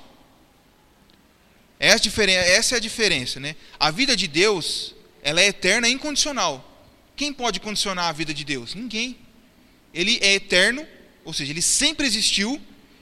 Essa 1.79 2.75
é 2.75 2.75
a 2.75 2.81
diferença. 2.81 3.39
Né? 3.39 3.55
A 3.79 3.91
vida 3.91 4.13
de 4.13 4.27
Deus 4.27 4.93
ela 5.23 5.41
é 5.41 5.47
eterna 5.47 5.87
e 5.87 5.93
incondicional. 5.93 6.69
Quem 7.15 7.31
pode 7.31 7.59
condicionar 7.59 8.09
a 8.09 8.11
vida 8.11 8.33
de 8.33 8.43
Deus? 8.43 8.75
Ninguém. 8.75 9.17
Ele 9.93 10.19
é 10.21 10.33
eterno, 10.33 10.85
ou 11.23 11.33
seja, 11.33 11.51
ele 11.51 11.61
sempre 11.61 12.05
existiu 12.05 12.61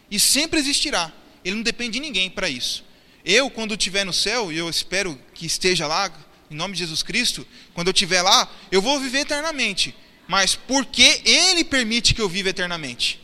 e 0.10 0.20
sempre 0.20 0.60
existirá. 0.60 1.12
Ele 1.44 1.56
não 1.56 1.64
depende 1.64 1.94
de 1.94 2.00
ninguém 2.00 2.30
para 2.30 2.48
isso. 2.48 2.86
Eu, 3.26 3.50
quando 3.50 3.74
estiver 3.74 4.06
no 4.06 4.14
céu, 4.14 4.52
e 4.52 4.58
eu 4.58 4.70
espero 4.70 5.20
que 5.34 5.46
esteja 5.46 5.88
lá, 5.88 6.12
em 6.50 6.56
nome 6.56 6.74
de 6.74 6.80
Jesus 6.80 7.02
Cristo, 7.02 7.48
quando 7.74 7.88
eu 7.88 7.94
estiver 7.94 8.22
lá, 8.22 8.52
eu 8.72 8.82
vou 8.82 9.00
viver 9.00 9.20
eternamente. 9.20 9.96
Mas 10.28 10.56
porque 10.56 11.22
Ele 11.26 11.64
permite 11.64 12.14
que 12.14 12.22
eu 12.22 12.30
viva 12.30 12.50
eternamente. 12.50 13.20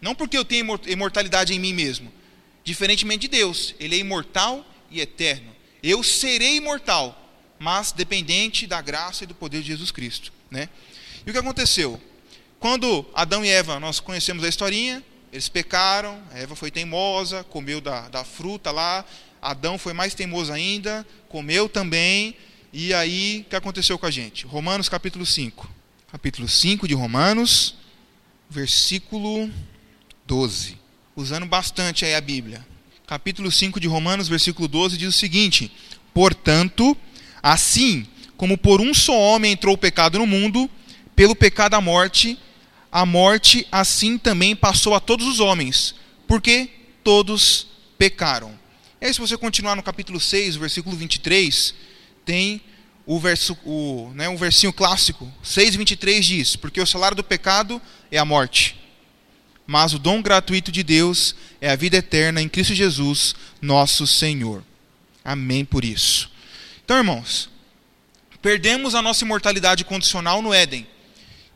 Não 0.00 0.14
porque 0.14 0.36
eu 0.36 0.44
tenho 0.44 0.78
imortalidade 0.86 1.54
em 1.54 1.58
mim 1.58 1.72
mesmo. 1.72 2.12
Diferentemente 2.64 3.22
de 3.22 3.28
Deus, 3.28 3.74
Ele 3.78 3.94
é 3.94 3.98
imortal 3.98 4.66
e 4.90 5.00
eterno. 5.00 5.54
Eu 5.82 6.02
serei 6.02 6.56
imortal, 6.56 7.21
mas 7.62 7.92
dependente 7.92 8.66
da 8.66 8.80
graça 8.80 9.22
e 9.22 9.26
do 9.26 9.36
poder 9.36 9.60
de 9.60 9.68
Jesus 9.68 9.92
Cristo. 9.92 10.32
Né? 10.50 10.68
E 11.24 11.30
o 11.30 11.32
que 11.32 11.38
aconteceu? 11.38 12.00
Quando 12.58 13.06
Adão 13.14 13.44
e 13.44 13.48
Eva, 13.48 13.78
nós 13.78 14.00
conhecemos 14.00 14.42
a 14.42 14.48
historinha, 14.48 15.00
eles 15.32 15.48
pecaram, 15.48 16.20
Eva 16.34 16.56
foi 16.56 16.72
teimosa, 16.72 17.44
comeu 17.44 17.80
da, 17.80 18.08
da 18.08 18.24
fruta 18.24 18.72
lá, 18.72 19.04
Adão 19.40 19.78
foi 19.78 19.92
mais 19.92 20.12
teimoso 20.12 20.52
ainda, 20.52 21.06
comeu 21.28 21.68
também, 21.68 22.36
e 22.72 22.92
aí 22.92 23.44
o 23.46 23.50
que 23.50 23.56
aconteceu 23.56 23.96
com 23.96 24.06
a 24.06 24.10
gente? 24.10 24.44
Romanos 24.44 24.88
capítulo 24.88 25.24
5. 25.24 25.70
Capítulo 26.10 26.48
5 26.48 26.88
de 26.88 26.94
Romanos, 26.94 27.76
versículo 28.50 29.48
12. 30.26 30.76
Usando 31.14 31.46
bastante 31.46 32.04
aí 32.04 32.16
a 32.16 32.20
Bíblia. 32.20 32.66
Capítulo 33.06 33.52
5 33.52 33.78
de 33.78 33.86
Romanos, 33.86 34.26
versículo 34.26 34.66
12 34.66 34.96
diz 34.96 35.14
o 35.14 35.18
seguinte: 35.18 35.70
Portanto, 36.12 36.96
assim 37.42 38.06
como 38.36 38.58
por 38.58 38.80
um 38.80 38.92
só 38.92 39.18
homem 39.18 39.52
entrou 39.52 39.74
o 39.74 39.78
pecado 39.78 40.18
no 40.18 40.26
mundo, 40.26 40.68
pelo 41.14 41.36
pecado 41.36 41.74
a 41.74 41.80
morte, 41.80 42.38
a 42.90 43.06
morte 43.06 43.66
assim 43.70 44.18
também 44.18 44.56
passou 44.56 44.94
a 44.94 45.00
todos 45.00 45.26
os 45.26 45.40
homens, 45.40 45.94
porque 46.26 46.68
todos 47.04 47.68
pecaram. 47.96 48.58
E 49.00 49.06
aí, 49.06 49.14
se 49.14 49.20
você 49.20 49.36
continuar 49.36 49.76
no 49.76 49.82
capítulo 49.82 50.18
6, 50.20 50.56
versículo 50.56 50.96
23, 50.96 51.74
tem 52.24 52.60
o, 53.04 53.18
verso, 53.18 53.56
o, 53.64 54.10
né, 54.14 54.28
um 54.28 54.36
versinho 54.36 54.72
clássico. 54.72 55.32
6,23 55.44 56.20
diz: 56.20 56.56
Porque 56.56 56.80
o 56.80 56.86
salário 56.86 57.16
do 57.16 57.24
pecado 57.24 57.82
é 58.10 58.18
a 58.18 58.24
morte 58.24 58.82
mas 59.66 59.94
o 59.94 59.98
dom 59.98 60.20
gratuito 60.20 60.72
de 60.72 60.82
Deus 60.82 61.34
é 61.60 61.70
a 61.70 61.76
vida 61.76 61.96
eterna 61.96 62.42
em 62.42 62.48
Cristo 62.48 62.74
Jesus, 62.74 63.34
nosso 63.60 64.06
Senhor. 64.06 64.62
Amém 65.24 65.64
por 65.64 65.84
isso. 65.84 66.30
Então, 66.84 66.96
irmãos, 66.96 67.48
perdemos 68.40 68.94
a 68.94 69.02
nossa 69.02 69.24
imortalidade 69.24 69.84
condicional 69.84 70.42
no 70.42 70.52
Éden 70.52 70.86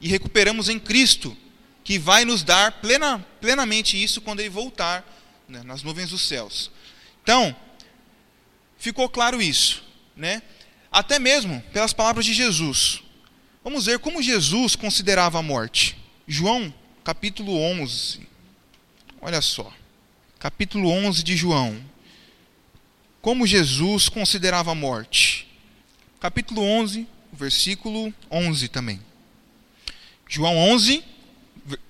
e 0.01 0.09
recuperamos 0.09 0.69
em 0.69 0.79
Cristo, 0.79 1.37
que 1.83 1.99
vai 1.99 2.25
nos 2.25 2.43
dar 2.43 2.73
plena, 2.81 3.25
plenamente 3.41 4.03
isso 4.03 4.21
quando 4.21 4.41
ele 4.41 4.49
voltar 4.49 5.05
né, 5.49 5.63
nas 5.65 5.83
nuvens 5.83 6.11
dos 6.11 6.27
céus. 6.27 6.71
Então, 7.23 7.55
ficou 8.79 9.09
claro 9.09 9.41
isso, 9.41 9.83
né? 10.17 10.43
Até 10.91 11.19
mesmo 11.19 11.61
pelas 11.73 11.93
palavras 11.93 12.25
de 12.25 12.33
Jesus. 12.33 13.03
Vamos 13.63 13.87
ver 13.87 13.99
como 13.99 14.23
Jesus 14.23 14.77
considerava 14.77 15.39
a 15.39 15.43
morte. 15.43 15.97
João 16.27 16.73
capítulo 17.03 17.57
11. 17.57 18.27
Olha 19.21 19.41
só. 19.41 19.73
Capítulo 20.39 20.89
11 20.89 21.23
de 21.23 21.37
João. 21.37 21.77
Como 23.27 23.45
Jesus 23.45 24.09
considerava 24.09 24.71
a 24.71 24.75
morte. 24.77 25.49
Capítulo 26.21 26.63
11, 26.63 27.09
versículo 27.33 28.15
11 28.31 28.69
também. 28.69 29.01
João 30.29 30.57
11, 30.57 31.03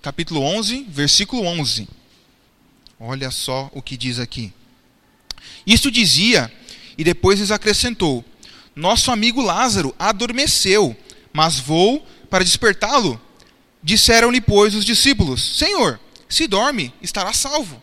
capítulo 0.00 0.40
11, 0.40 0.86
versículo 0.88 1.44
11. 1.44 1.86
Olha 2.98 3.30
só 3.30 3.70
o 3.74 3.82
que 3.82 3.98
diz 3.98 4.18
aqui. 4.18 4.50
Isto 5.66 5.90
dizia, 5.90 6.50
e 6.96 7.04
depois 7.04 7.38
lhes 7.38 7.50
acrescentou: 7.50 8.24
Nosso 8.74 9.10
amigo 9.10 9.42
Lázaro 9.42 9.94
adormeceu, 9.98 10.96
mas 11.34 11.58
vou 11.58 12.00
para 12.30 12.44
despertá-lo. 12.44 13.20
Disseram-lhe, 13.82 14.40
pois, 14.40 14.74
os 14.74 14.86
discípulos: 14.86 15.58
Senhor, 15.58 16.00
se 16.30 16.46
dorme, 16.46 16.94
estará 17.02 17.34
salvo. 17.34 17.82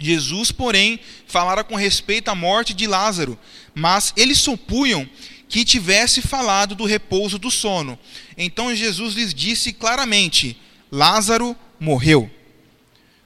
Jesus, 0.00 0.50
porém, 0.50 0.98
falara 1.26 1.62
com 1.62 1.76
respeito 1.76 2.28
à 2.28 2.34
morte 2.34 2.72
de 2.72 2.86
Lázaro, 2.86 3.38
mas 3.74 4.14
eles 4.16 4.38
supunham 4.38 5.06
que 5.46 5.64
tivesse 5.64 6.22
falado 6.22 6.74
do 6.74 6.86
repouso 6.86 7.38
do 7.38 7.50
sono. 7.50 7.98
Então 8.36 8.74
Jesus 8.74 9.14
lhes 9.14 9.34
disse 9.34 9.74
claramente: 9.74 10.56
Lázaro 10.90 11.54
morreu. 11.78 12.30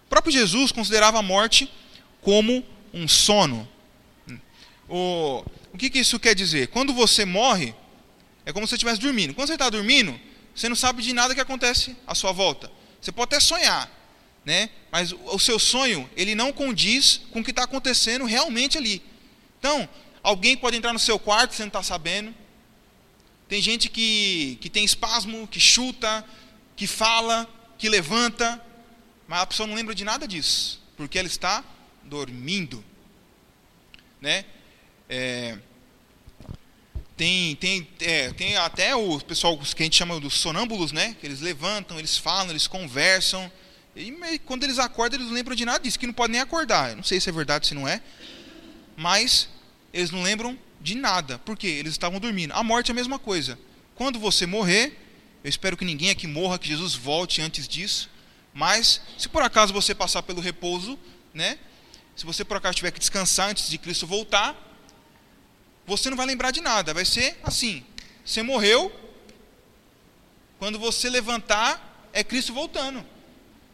O 0.07 0.09
próprio 0.09 0.33
Jesus 0.33 0.73
considerava 0.73 1.21
a 1.21 1.23
morte 1.23 1.71
como 2.21 2.65
um 2.93 3.07
sono. 3.07 3.69
O, 4.89 5.45
o 5.73 5.79
que, 5.79 5.89
que 5.89 6.01
isso 6.01 6.19
quer 6.19 6.35
dizer? 6.35 6.69
Quando 6.69 6.93
você 6.93 7.25
morre, 7.25 7.75
é 8.45 8.53
como 8.53 8.67
se 8.67 8.71
você 8.71 8.77
estivesse 8.77 9.01
dormindo. 9.01 9.33
Quando 9.33 9.47
você 9.49 9.55
está 9.55 9.71
dormindo, 9.71 10.19
você 10.55 10.69
não 10.69 10.77
sabe 10.77 11.03
de 11.03 11.13
nada 11.13 11.35
que 11.35 11.41
acontece 11.41 11.97
à 12.07 12.15
sua 12.15 12.33
volta. 12.33 12.71
Você 13.01 13.13
pode 13.13 13.35
até 13.35 13.41
sonhar, 13.41 13.91
né? 14.45 14.71
mas 14.91 15.13
o 15.13 15.39
seu 15.39 15.59
sonho 15.59 16.09
ele 16.17 16.35
não 16.35 16.53
condiz 16.53 17.23
com 17.33 17.41
o 17.41 17.45
que 17.45 17.51
está 17.51 17.65
acontecendo 17.65 18.25
realmente 18.25 18.79
ali. 18.79 19.03
Então, 19.59 19.89
alguém 20.23 20.57
pode 20.57 20.77
entrar 20.77 20.93
no 20.93 20.99
seu 20.99 21.19
quarto 21.19 21.55
você 21.55 21.63
não 21.63 21.69
está 21.69 21.83
sabendo. 21.83 22.35
Tem 23.49 23.61
gente 23.61 23.89
que, 23.89 24.59
que 24.61 24.71
tem 24.71 24.85
espasmo, 24.85 25.47
que 25.49 25.59
chuta, 25.59 26.25
que 26.77 26.87
fala, 26.87 27.49
que 27.79 27.89
levanta, 27.89 28.63
mas 29.27 29.41
a 29.41 29.47
pessoa 29.47 29.67
não 29.67 29.75
lembra 29.75 29.95
de 29.95 30.05
nada 30.05 30.29
disso, 30.29 30.83
porque 30.97 31.19
ela 31.19 31.29
está 31.29 31.65
dormindo. 32.03 32.85
Né? 34.21 34.45
É, 35.09 35.59
tem, 37.17 37.55
tem, 37.57 37.89
é, 38.01 38.33
tem 38.33 38.57
até 38.57 38.95
o 38.97 39.21
pessoal 39.21 39.57
que 39.59 39.83
a 39.83 39.87
gente 39.87 39.97
chama 39.97 40.19
dos 40.19 40.35
sonâmbulos, 40.35 40.91
né? 40.91 41.17
Que 41.21 41.27
eles 41.27 41.41
levantam, 41.41 41.99
eles 41.99 42.19
falam, 42.19 42.51
eles 42.51 42.67
conversam. 42.67 43.51
E 43.97 44.39
quando 44.41 44.65
eles 44.65 44.79
acordam, 44.79 45.19
eles 45.19 45.29
não 45.29 45.35
lembram 45.35 45.55
de 45.55 45.65
nada 45.65 45.79
disso, 45.79 45.99
que 45.99 46.07
não 46.07 46.15
podem 46.15 46.33
nem 46.33 46.41
acordar. 46.41 46.91
Eu 46.91 46.97
não 46.97 47.05
sei 47.05 47.21
se 47.21 47.29
é 47.29 47.33
verdade 47.33 47.67
se 47.67 47.75
não 47.75 47.87
é. 47.87 48.03
Mas 48.97 49.49
eles 49.93 50.11
não 50.11 50.23
lembram 50.23 50.59
de 50.81 50.95
nada. 50.95 51.39
Por 51.39 51.57
quê? 51.57 51.69
Eles 51.69 51.93
estavam 51.93 52.19
dormindo. 52.19 52.53
A 52.53 52.63
morte 52.63 52.91
é 52.91 52.93
a 52.93 52.95
mesma 52.95 53.19
coisa. 53.19 53.59
Quando 53.95 54.19
você 54.19 54.47
morrer, 54.47 54.99
eu 55.43 55.49
espero 55.49 55.77
que 55.77 55.85
ninguém 55.85 56.11
aqui 56.11 56.27
morra, 56.27 56.59
que 56.59 56.67
Jesus 56.67 56.95
volte 56.95 57.41
antes 57.41 57.69
disso. 57.69 58.11
Mas, 58.53 59.01
se 59.17 59.29
por 59.29 59.43
acaso 59.43 59.73
você 59.73 59.95
passar 59.95 60.23
pelo 60.23 60.41
repouso, 60.41 60.99
né? 61.33 61.59
Se 62.17 62.25
você 62.25 62.45
por 62.45 62.57
acaso 62.57 62.77
tiver 62.77 62.91
que 62.91 63.01
descansar 63.01 63.51
antes 63.51 63.69
de 63.69 63.79
Cristo 63.79 64.07
voltar, 64.07 64.57
você 65.87 66.11
não 66.11 66.17
vai 66.17 66.27
lembrar 66.27 66.51
de 66.51 66.61
nada. 66.61 66.95
Vai 66.95 67.05
ser 67.05 67.39
assim: 67.43 67.85
você 68.25 68.43
morreu, 68.43 68.93
quando 70.59 70.79
você 70.79 71.09
levantar, 71.09 72.09
é 72.13 72.25
Cristo 72.25 72.53
voltando. 72.53 73.05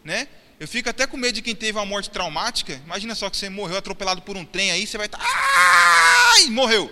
Né? 0.04 0.28
Eu 0.58 0.68
fico 0.68 0.90
até 0.90 1.06
com 1.06 1.16
medo 1.16 1.34
de 1.34 1.42
quem 1.42 1.54
teve 1.54 1.78
uma 1.78 1.86
morte 1.86 2.10
traumática. 2.10 2.74
Imagina 2.84 3.14
só 3.14 3.30
que 3.30 3.36
você 3.36 3.48
morreu 3.48 3.78
atropelado 3.78 4.22
por 4.22 4.36
um 4.36 4.44
trem 4.44 4.70
aí, 4.70 4.86
você 4.86 4.98
vai 4.98 5.06
estar. 5.06 5.18
Tá, 5.18 5.26
Ai! 6.34 6.46
Morreu. 6.46 6.90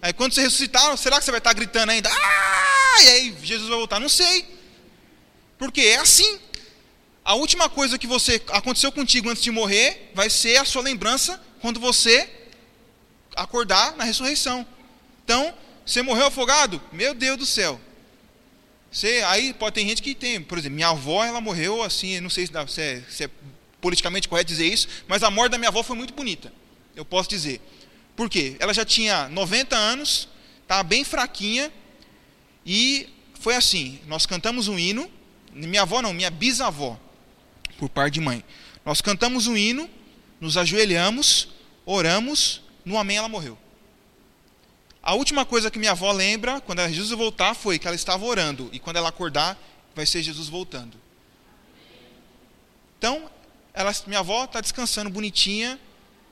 Aí 0.00 0.12
quando 0.12 0.32
você 0.32 0.42
ressuscitar, 0.42 0.96
será 0.96 1.18
que 1.18 1.24
você 1.24 1.30
vai 1.30 1.38
estar 1.38 1.50
tá 1.50 1.54
gritando 1.54 1.90
ainda? 1.90 2.08
Ai! 2.10 3.08
Aí 3.08 3.36
Jesus 3.42 3.68
vai 3.68 3.78
voltar? 3.78 4.00
Não 4.00 4.08
sei. 4.08 4.46
Porque 5.58 5.80
é 5.80 5.96
assim. 5.96 6.40
A 7.24 7.34
última 7.34 7.68
coisa 7.68 7.98
que 7.98 8.06
você 8.06 8.40
aconteceu 8.48 8.92
contigo 8.92 9.28
antes 9.28 9.42
de 9.42 9.50
morrer 9.50 10.12
vai 10.14 10.30
ser 10.30 10.58
a 10.58 10.64
sua 10.64 10.80
lembrança 10.80 11.42
quando 11.60 11.80
você 11.80 12.30
acordar 13.34 13.96
na 13.96 14.04
ressurreição. 14.04 14.66
Então, 15.24 15.52
você 15.84 16.02
morreu 16.02 16.26
afogado? 16.26 16.80
Meu 16.92 17.12
Deus 17.14 17.36
do 17.36 17.44
céu. 17.44 17.80
Você, 18.96 19.22
aí 19.26 19.52
pode 19.52 19.74
ter 19.74 19.82
gente 19.82 20.00
que 20.00 20.14
tem, 20.14 20.40
por 20.40 20.56
exemplo, 20.56 20.74
minha 20.74 20.88
avó, 20.88 21.22
ela 21.22 21.38
morreu 21.38 21.82
assim, 21.82 22.18
não 22.18 22.30
sei 22.30 22.46
se, 22.46 22.52
dá, 22.52 22.66
se, 22.66 22.80
é, 22.80 23.02
se 23.10 23.24
é 23.24 23.30
politicamente 23.78 24.26
correto 24.26 24.48
dizer 24.48 24.64
isso, 24.64 24.88
mas 25.06 25.22
a 25.22 25.30
morte 25.30 25.52
da 25.52 25.58
minha 25.58 25.68
avó 25.68 25.82
foi 25.82 25.94
muito 25.94 26.14
bonita. 26.14 26.50
Eu 26.94 27.04
posso 27.04 27.28
dizer. 27.28 27.60
Por 28.16 28.30
quê? 28.30 28.56
Ela 28.58 28.72
já 28.72 28.86
tinha 28.86 29.28
90 29.28 29.76
anos, 29.76 30.30
estava 30.62 30.82
bem 30.82 31.04
fraquinha, 31.04 31.70
e 32.64 33.06
foi 33.38 33.54
assim: 33.54 34.00
nós 34.06 34.24
cantamos 34.24 34.66
um 34.66 34.78
hino, 34.78 35.10
minha 35.52 35.82
avó 35.82 36.00
não, 36.00 36.14
minha 36.14 36.30
bisavó, 36.30 36.98
por 37.76 37.90
parte 37.90 38.14
de 38.14 38.20
mãe. 38.22 38.42
Nós 38.82 39.02
cantamos 39.02 39.46
um 39.46 39.58
hino, 39.58 39.90
nos 40.40 40.56
ajoelhamos, 40.56 41.48
oramos, 41.84 42.62
no 42.82 42.96
amém 42.96 43.18
ela 43.18 43.28
morreu. 43.28 43.58
A 45.06 45.14
última 45.14 45.44
coisa 45.44 45.70
que 45.70 45.78
minha 45.78 45.92
avó 45.92 46.10
lembra, 46.10 46.60
quando 46.60 46.84
Jesus 46.88 47.16
voltar, 47.16 47.54
foi 47.54 47.78
que 47.78 47.86
ela 47.86 47.94
estava 47.94 48.24
orando. 48.24 48.68
E 48.72 48.80
quando 48.80 48.96
ela 48.96 49.08
acordar, 49.08 49.56
vai 49.94 50.04
ser 50.04 50.20
Jesus 50.20 50.48
voltando. 50.48 50.98
Então, 52.98 53.30
ela, 53.72 53.94
minha 54.08 54.18
avó 54.18 54.42
está 54.42 54.60
descansando 54.60 55.08
bonitinha. 55.08 55.78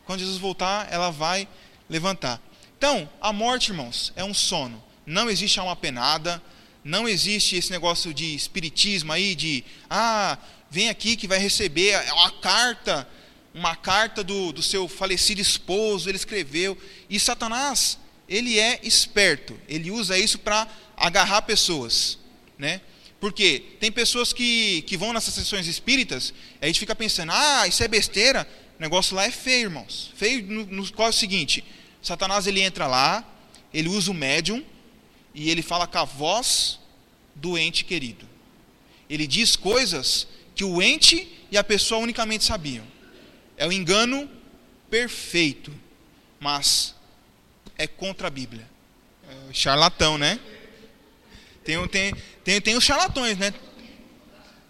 Quando 0.05 0.19
Jesus 0.19 0.39
voltar, 0.39 0.93
ela 0.93 1.13
vai 1.13 1.47
levantar. 1.89 2.43
Então, 2.77 3.09
a 3.21 3.33
morte, 3.33 3.69
irmãos, 3.71 4.13
é 4.17 4.25
um 4.25 4.35
sono. 4.35 4.83
Não 5.07 5.31
existe 5.31 5.61
alma 5.61 5.77
penada. 5.77 6.43
Não 6.83 7.09
existe 7.09 7.55
esse 7.55 7.71
negócio 7.71 8.13
de 8.13 8.35
espiritismo 8.35 9.13
aí, 9.13 9.37
de, 9.37 9.65
ah, 9.89 10.37
vem 10.69 10.89
aqui 10.89 11.15
que 11.15 11.29
vai 11.29 11.39
receber 11.39 11.97
uma 12.13 12.33
carta, 12.33 13.09
uma 13.55 13.77
carta 13.77 14.25
do, 14.25 14.51
do 14.51 14.63
seu 14.65 14.89
falecido 14.89 15.41
esposo, 15.41 16.11
ele 16.11 16.17
escreveu. 16.17 16.77
E 17.09 17.21
Satanás 17.21 18.03
ele 18.29 18.59
é 18.59 18.81
esperto, 18.83 19.59
ele 19.69 19.91
usa 19.91 20.19
isso 20.19 20.39
para 20.39 20.69
agarrar 20.97 21.43
pessoas, 21.43 22.19
né? 22.59 22.81
Porque 23.21 23.63
tem 23.81 23.91
pessoas 23.91 24.33
que, 24.33 24.83
que 24.83 24.97
vão 24.97 25.13
nessas 25.13 25.35
sessões 25.35 25.67
espíritas, 25.67 26.35
a 26.61 26.67
gente 26.67 26.81
fica 26.81 26.95
pensando, 26.95 27.33
ah, 27.33 27.67
isso 27.67 27.83
é 27.83 27.89
besteira, 27.89 28.47
o 28.79 28.83
negócio 28.83 29.17
lá 29.17 29.25
é 29.25 29.31
feio, 29.31 29.65
irmãos. 29.65 30.13
Feio 30.17 30.43
no, 30.47 30.67
no 30.67 30.93
qual 30.93 31.09
é 31.09 31.11
o 31.11 31.15
seguinte, 31.15 31.65
Satanás 32.03 32.47
ele 32.47 32.61
entra 32.61 32.87
lá, 32.87 33.27
ele 33.73 33.89
usa 33.89 34.11
o 34.11 34.15
médium, 34.15 34.65
e 35.35 35.51
ele 35.51 35.63
fala 35.63 35.87
com 35.87 35.99
a 35.99 36.05
voz 36.05 36.79
do 37.35 37.59
ente 37.59 37.85
querido. 37.85 38.29
Ele 39.11 39.27
diz 39.27 39.57
coisas 39.57 40.29
que 40.55 40.65
o 40.65 40.81
ente 40.81 41.29
e 41.51 41.59
a 41.59 41.65
pessoa 41.65 42.01
unicamente 42.01 42.45
sabiam. 42.45 42.85
É 43.57 43.67
o 43.67 43.73
engano 43.73 44.31
perfeito. 44.89 45.73
Mas 46.39 46.95
é 47.77 47.87
contra 47.87 48.29
a 48.29 48.31
Bíblia. 48.31 48.69
É 49.29 49.53
charlatão, 49.53 50.19
né? 50.19 50.39
Tem, 51.65 51.89
tem, 51.89 52.15
tem, 52.45 52.61
tem 52.61 52.77
os 52.77 52.85
charlatões, 52.85 53.39
né? 53.39 53.53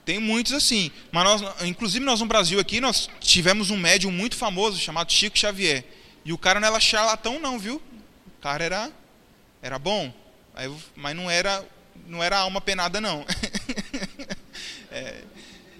Tem 0.04 0.18
muitos 0.18 0.52
assim. 0.52 0.90
Mas 1.10 1.24
nós, 1.24 1.62
inclusive 1.62 2.04
nós 2.04 2.20
no 2.20 2.26
Brasil 2.26 2.60
aqui, 2.60 2.80
nós 2.80 3.08
tivemos 3.20 3.70
um 3.70 3.76
médium 3.76 4.12
muito 4.12 4.36
famoso 4.36 4.78
chamado 4.78 5.12
Chico 5.12 5.38
Xavier. 5.38 5.84
E 6.24 6.32
o 6.32 6.38
cara 6.38 6.60
não 6.60 6.68
era 6.68 6.80
charlatão 6.80 7.40
não, 7.40 7.58
viu? 7.58 7.82
O 8.38 8.40
cara 8.40 8.64
era, 8.64 8.92
era 9.62 9.78
bom. 9.78 10.12
mas 10.94 11.16
não 11.16 11.30
era, 11.30 11.64
não 12.06 12.22
era 12.22 12.38
alma 12.38 12.60
penada 12.60 13.00
não. 13.00 13.26
é, 14.92 15.22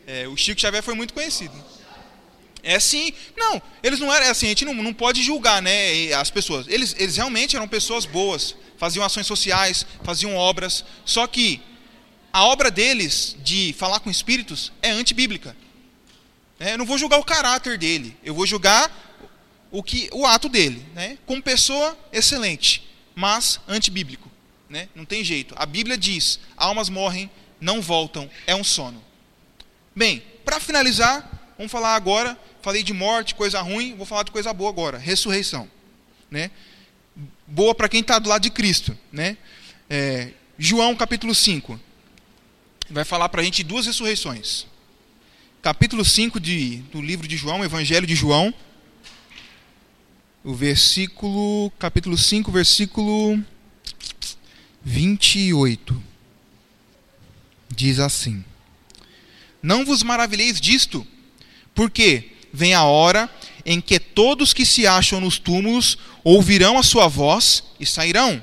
é, 0.07 0.29
o 0.29 0.37
Chico 0.37 0.61
Xavier 0.61 0.83
foi 0.83 0.95
muito 0.95 1.15
conhecido. 1.15 1.55
É 2.64 2.77
assim. 2.77 3.12
Não, 3.37 3.62
eles 3.83 4.00
não 4.00 4.12
eram 4.12 4.27
é 4.27 4.31
assim, 4.31 4.46
a 4.46 4.48
gente 4.48 4.64
não, 4.64 4.74
não 4.74 4.94
pode 4.94 5.22
julgar 5.22 5.62
né, 5.62 6.12
as 6.14 6.31
pessoas. 6.31 6.66
Eles, 6.66 6.96
eles 6.98 7.16
realmente 7.16 7.55
eram 7.55 7.68
pessoas 7.68 8.07
boas, 8.07 8.57
faziam 8.79 9.05
ações 9.05 9.27
sociais, 9.27 9.87
faziam 10.03 10.35
obras. 10.35 10.85
Só 11.05 11.27
que 11.27 11.61
a 12.33 12.44
obra 12.44 12.70
deles 12.70 13.37
de 13.44 13.74
falar 13.79 14.00
com 14.00 14.11
espíritos 14.11 14.72
é 14.83 14.90
antibíblica. 14.90 15.55
É, 16.59 16.72
eu 16.72 16.79
não 16.79 16.87
vou 16.87 16.96
julgar 16.96 17.18
o 17.18 17.24
caráter 17.24 17.77
dele, 17.77 18.16
eu 18.24 18.35
vou 18.35 18.46
julgar 18.46 18.90
o, 19.70 19.83
que, 19.83 20.09
o 20.12 20.24
ato 20.24 20.48
dele. 20.48 20.85
Né? 20.94 21.18
Como 21.27 21.42
pessoa, 21.42 21.96
excelente, 22.12 22.88
mas 23.14 23.61
antibíblico. 23.68 24.31
Né? 24.68 24.88
Não 24.94 25.05
tem 25.05 25.22
jeito. 25.22 25.55
A 25.59 25.66
Bíblia 25.66 25.98
diz: 25.98 26.40
almas 26.57 26.88
morrem, 26.88 27.31
não 27.61 27.83
voltam, 27.83 28.31
é 28.46 28.55
um 28.55 28.64
sono. 28.64 29.05
Bem, 29.94 30.22
para 30.44 30.59
finalizar, 30.59 31.55
vamos 31.57 31.70
falar 31.70 31.94
agora 31.94 32.38
falei 32.64 32.83
de 32.83 32.94
morte, 32.94 33.35
coisa 33.35 33.61
ruim, 33.61 33.94
vou 33.94 34.07
falar 34.07 34.22
de 34.22 34.31
coisa 34.31 34.50
boa 34.50 34.70
agora, 34.70 34.96
ressurreição. 34.96 35.68
Né? 36.31 36.50
Boa 37.46 37.74
para 37.74 37.90
quem 37.90 38.00
está 38.00 38.18
do 38.18 38.31
lado 38.31 38.40
de 38.40 38.48
Cristo. 38.48 38.96
Né? 39.12 39.37
É, 39.88 40.31
João 40.59 40.96
capítulo 40.96 41.35
5. 41.35 41.79
Vai 42.88 43.05
falar 43.05 43.29
para 43.29 43.42
a 43.42 43.44
gente 43.44 43.62
duas 43.62 43.85
ressurreições. 43.85 44.66
Capítulo 45.61 46.03
5 46.07 46.40
de, 46.40 46.79
do 46.90 47.03
livro 47.03 47.29
de 47.29 47.37
João, 47.37 47.62
Evangelho 47.62 48.07
de 48.07 48.14
João. 48.14 48.53
O 50.42 50.55
versículo. 50.55 51.70
Capítulo 51.79 52.16
5, 52.16 52.50
versículo 52.50 53.44
28. 54.83 56.03
Diz 57.68 57.98
assim: 57.98 58.42
Não 59.62 59.85
vos 59.85 60.03
maravilheis 60.03 60.61
disto, 60.61 61.07
porque 61.74 62.34
vem 62.55 62.73
a 62.73 62.85
hora 62.85 63.29
em 63.67 63.81
que 63.81 63.99
todos 63.99 64.55
que 64.55 64.64
se 64.64 64.87
acham 64.87 65.21
nos 65.21 65.38
túmulos 65.38 65.99
ouvirão 66.23 66.79
a 66.79 66.83
sua 66.83 67.09
voz 67.09 67.64
e 67.81 67.85
sairão. 67.85 68.43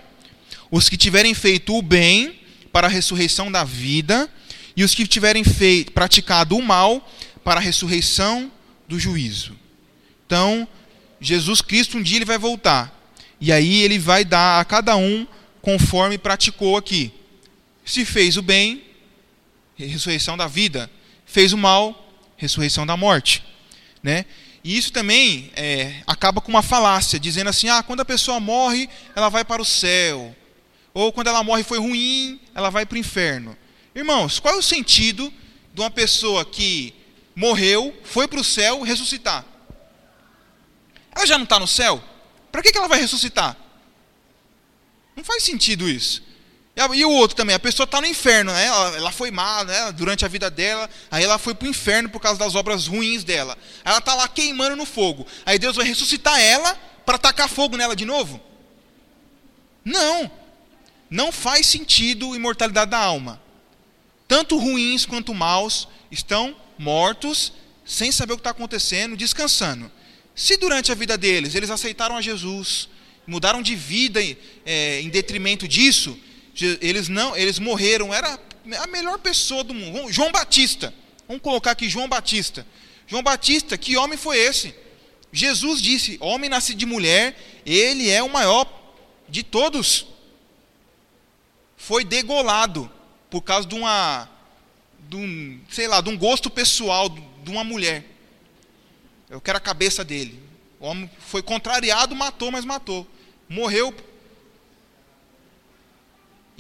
Os 0.70 0.90
que 0.90 0.98
tiverem 0.98 1.34
feito 1.34 1.76
o 1.76 1.82
bem 1.82 2.40
para 2.72 2.88
a 2.88 2.90
ressurreição 2.90 3.52
da 3.52 3.64
vida, 3.64 4.30
e 4.76 4.84
os 4.84 4.94
que 4.94 5.06
tiverem 5.06 5.44
feito, 5.44 5.92
praticado 5.92 6.56
o 6.56 6.62
mal 6.62 7.10
para 7.44 7.60
a 7.60 7.64
ressurreição 7.64 8.52
do 8.88 9.00
juízo. 9.00 9.56
Então, 10.26 10.68
Jesus 11.20 11.62
Cristo 11.62 11.98
um 11.98 12.02
dia 12.02 12.18
ele 12.18 12.26
vai 12.26 12.38
voltar. 12.38 12.98
E 13.40 13.52
aí 13.52 13.82
ele 13.82 14.00
vai 14.00 14.24
dar 14.24 14.60
a 14.60 14.66
cada 14.66 14.96
um 14.96 15.28
conforme 15.62 16.18
praticou 16.18 16.78
aqui. 16.78 17.12
Se 17.84 18.06
fez 18.06 18.38
o 18.38 18.42
bem, 18.42 18.84
ressurreição 19.78 20.38
da 20.38 20.48
vida. 20.48 20.90
Fez 21.26 21.52
o 21.52 21.58
mal, 21.58 22.14
ressurreição 22.38 22.86
da 22.86 22.96
morte. 22.96 23.44
Né? 24.04 24.26
E 24.64 24.78
isso 24.78 24.92
também 24.92 25.52
é, 25.56 26.02
acaba 26.06 26.42
com 26.42 26.50
uma 26.50 26.62
falácia, 26.62 27.20
dizendo 27.20 27.50
assim: 27.50 27.70
ah, 27.70 27.84
quando 27.84 28.02
a 28.02 28.06
pessoa 28.06 28.40
morre, 28.40 28.90
ela 29.16 29.30
vai 29.30 29.44
para 29.44 29.62
o 29.62 29.66
céu. 29.66 30.36
Ou 30.94 31.12
quando 31.12 31.28
ela 31.28 31.44
morre 31.44 31.64
foi 31.64 31.80
ruim, 31.80 32.40
ela 32.54 32.70
vai 32.70 32.86
para 32.86 32.96
o 32.96 33.00
inferno. 33.00 33.58
Irmãos, 33.96 34.40
qual 34.40 34.56
é 34.56 34.58
o 34.58 34.62
sentido 34.64 35.32
de 35.74 35.82
uma 35.82 35.92
pessoa 35.92 36.44
que 36.44 36.94
morreu, 37.36 37.98
foi 38.04 38.28
para 38.28 38.40
o 38.40 38.44
céu, 38.44 38.82
ressuscitar? 38.82 39.46
Ela 41.16 41.26
já 41.26 41.38
não 41.38 41.44
está 41.44 41.60
no 41.60 41.68
céu? 41.68 42.04
Para 42.52 42.62
que, 42.62 42.72
que 42.72 42.78
ela 42.78 42.88
vai 42.88 43.00
ressuscitar? 43.00 43.58
Não 45.16 45.24
faz 45.24 45.44
sentido 45.44 45.90
isso. 45.90 46.24
E 46.94 47.06
o 47.06 47.12
outro 47.12 47.36
também, 47.36 47.56
a 47.56 47.60
pessoa 47.60 47.86
está 47.86 48.02
no 48.02 48.08
inferno, 48.08 48.52
né? 48.52 48.66
ela, 48.66 48.98
ela 48.98 49.12
foi 49.12 49.32
má 49.32 49.64
né? 49.64 49.92
durante 49.92 50.26
a 50.26 50.28
vida 50.28 50.50
dela, 50.50 50.90
aí 51.10 51.24
ela 51.24 51.38
foi 51.38 51.54
para 51.54 51.68
o 51.68 51.70
inferno 51.70 52.10
por 52.10 52.20
causa 52.20 52.40
das 52.40 52.56
obras 52.56 52.88
ruins 52.88 53.24
dela. 53.24 53.58
Ela 53.84 54.00
está 54.00 54.16
lá 54.16 54.28
queimando 54.28 54.76
no 54.76 54.86
fogo. 54.86 55.26
Aí 55.46 55.60
Deus 55.60 55.76
vai 55.76 55.86
ressuscitar 55.86 56.40
ela 56.40 56.78
para 57.06 57.18
tacar 57.18 57.50
fogo 57.50 57.78
nela 57.78 57.96
de 57.96 58.06
novo? 58.06 58.42
Não. 59.84 60.32
Não 61.10 61.32
faz 61.32 61.68
sentido 61.68 62.36
imortalidade 62.36 62.92
da 62.92 63.00
alma. 63.00 63.42
Tanto 64.28 64.58
ruins 64.58 65.06
quanto 65.06 65.34
maus 65.34 65.88
estão 66.10 66.56
mortos, 66.78 67.52
sem 67.86 68.12
saber 68.12 68.34
o 68.34 68.38
que 68.38 68.42
está 68.42 68.52
acontecendo, 68.52 69.18
descansando. 69.18 69.92
Se 70.34 70.56
durante 70.58 70.92
a 70.92 70.96
vida 70.96 71.18
deles 71.18 71.54
eles 71.54 71.70
aceitaram 71.70 72.16
a 72.16 72.22
Jesus, 72.22 72.88
mudaram 73.28 73.62
de 73.62 73.76
vida 73.76 74.20
é, 74.66 75.02
em 75.02 75.10
detrimento 75.10 75.68
disso, 75.68 76.18
eles 76.82 77.08
não, 77.08 77.36
eles 77.36 77.60
morreram, 77.60 78.14
era 78.14 78.40
a 78.80 78.88
melhor 78.88 79.20
pessoa 79.20 79.64
do 79.64 79.74
mundo. 79.74 80.12
João 80.12 80.32
Batista. 80.32 80.94
Vamos 81.28 81.42
colocar 81.42 81.72
aqui 81.72 81.90
João 81.90 82.08
Batista. 82.08 82.66
João 83.08 83.24
Batista, 83.24 83.78
que 83.78 83.98
homem 83.98 84.18
foi 84.18 84.38
esse? 84.38 84.74
Jesus 85.32 85.82
disse: 85.82 86.18
Homem 86.20 86.50
nascido 86.50 86.78
de 86.78 86.86
mulher, 86.86 87.38
ele 87.66 88.10
é 88.10 88.22
o 88.22 88.30
maior 88.30 88.68
de 89.28 89.44
todos. 89.44 90.08
Foi 91.78 92.04
degolado 92.04 92.92
por 93.30 93.42
causa 93.42 93.68
de 93.68 93.76
uma 93.76 94.30
de 95.10 95.16
um, 95.16 95.60
sei 95.70 95.88
lá, 95.88 96.00
de 96.00 96.10
um 96.10 96.18
gosto 96.18 96.50
pessoal 96.50 97.10
de 97.10 97.50
uma 97.50 97.64
mulher. 97.64 98.06
Eu 99.30 99.42
quero 99.42 99.58
a 99.58 99.62
cabeça 99.62 100.04
dele. 100.04 100.42
O 100.80 100.86
homem 100.86 101.10
foi 101.20 101.42
contrariado, 101.42 102.16
matou, 102.16 102.52
mas 102.52 102.66
matou. 102.66 103.08
Morreu 103.48 103.94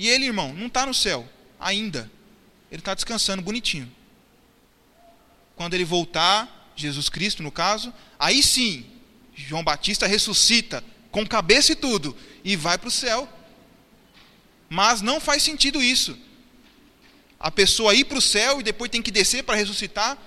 e 0.02 0.10
ele, 0.10 0.26
irmão, 0.26 0.52
não 0.52 0.66
está 0.66 0.84
no 0.84 0.96
céu 0.96 1.30
ainda. 1.60 2.12
Ele 2.72 2.82
está 2.82 2.96
descansando 2.96 3.44
bonitinho. 3.44 3.88
Quando 5.56 5.76
ele 5.76 5.86
voltar, 5.86 6.72
Jesus 6.76 7.08
Cristo 7.08 7.44
no 7.44 7.52
caso, 7.52 7.94
aí 8.18 8.42
sim, 8.42 8.84
João 9.36 9.64
Batista 9.64 10.08
ressuscita 10.08 10.84
com 11.12 11.24
cabeça 11.24 11.74
e 11.74 11.76
tudo 11.76 12.18
e 12.44 12.56
vai 12.56 12.80
para 12.80 12.88
o 12.88 12.92
céu. 12.92 13.30
Mas 14.68 15.04
não 15.04 15.22
faz 15.22 15.44
sentido 15.44 15.80
isso. 15.84 16.18
A 17.40 17.52
pessoa 17.52 17.94
ir 17.94 18.06
para 18.06 18.18
o 18.18 18.22
céu 18.22 18.60
e 18.60 18.64
depois 18.64 18.90
tem 18.90 19.04
que 19.04 19.12
descer 19.12 19.44
para 19.44 19.56
ressuscitar. 19.56 20.18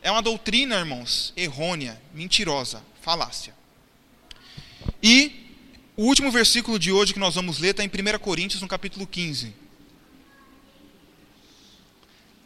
é 0.00 0.10
uma 0.10 0.22
doutrina, 0.22 0.76
irmãos, 0.76 1.34
errônea, 1.36 2.00
mentirosa, 2.14 2.82
falácia. 3.02 3.54
E 5.02 5.47
o 5.98 6.04
último 6.04 6.30
versículo 6.30 6.78
de 6.78 6.92
hoje 6.92 7.12
que 7.12 7.18
nós 7.18 7.34
vamos 7.34 7.58
ler 7.58 7.70
está 7.70 7.82
em 7.82 7.88
1 7.88 8.18
Coríntios, 8.20 8.62
no 8.62 8.68
capítulo 8.68 9.04
15. 9.04 9.52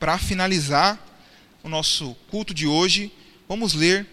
Para 0.00 0.16
finalizar 0.16 0.98
o 1.62 1.68
nosso 1.68 2.14
culto 2.30 2.54
de 2.54 2.66
hoje, 2.66 3.12
vamos 3.46 3.74
ler 3.74 4.06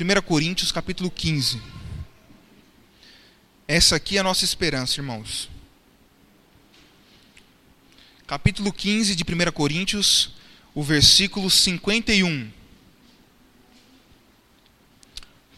1 0.00 0.22
Coríntios, 0.22 0.70
capítulo 0.70 1.10
15. 1.10 1.60
Essa 3.66 3.96
aqui 3.96 4.18
é 4.18 4.20
a 4.20 4.22
nossa 4.22 4.44
esperança, 4.44 5.00
irmãos. 5.00 5.50
Capítulo 8.24 8.72
15 8.72 9.16
de 9.16 9.24
1 9.24 9.50
Coríntios, 9.50 10.30
o 10.72 10.80
versículo 10.84 11.50
51. 11.50 12.48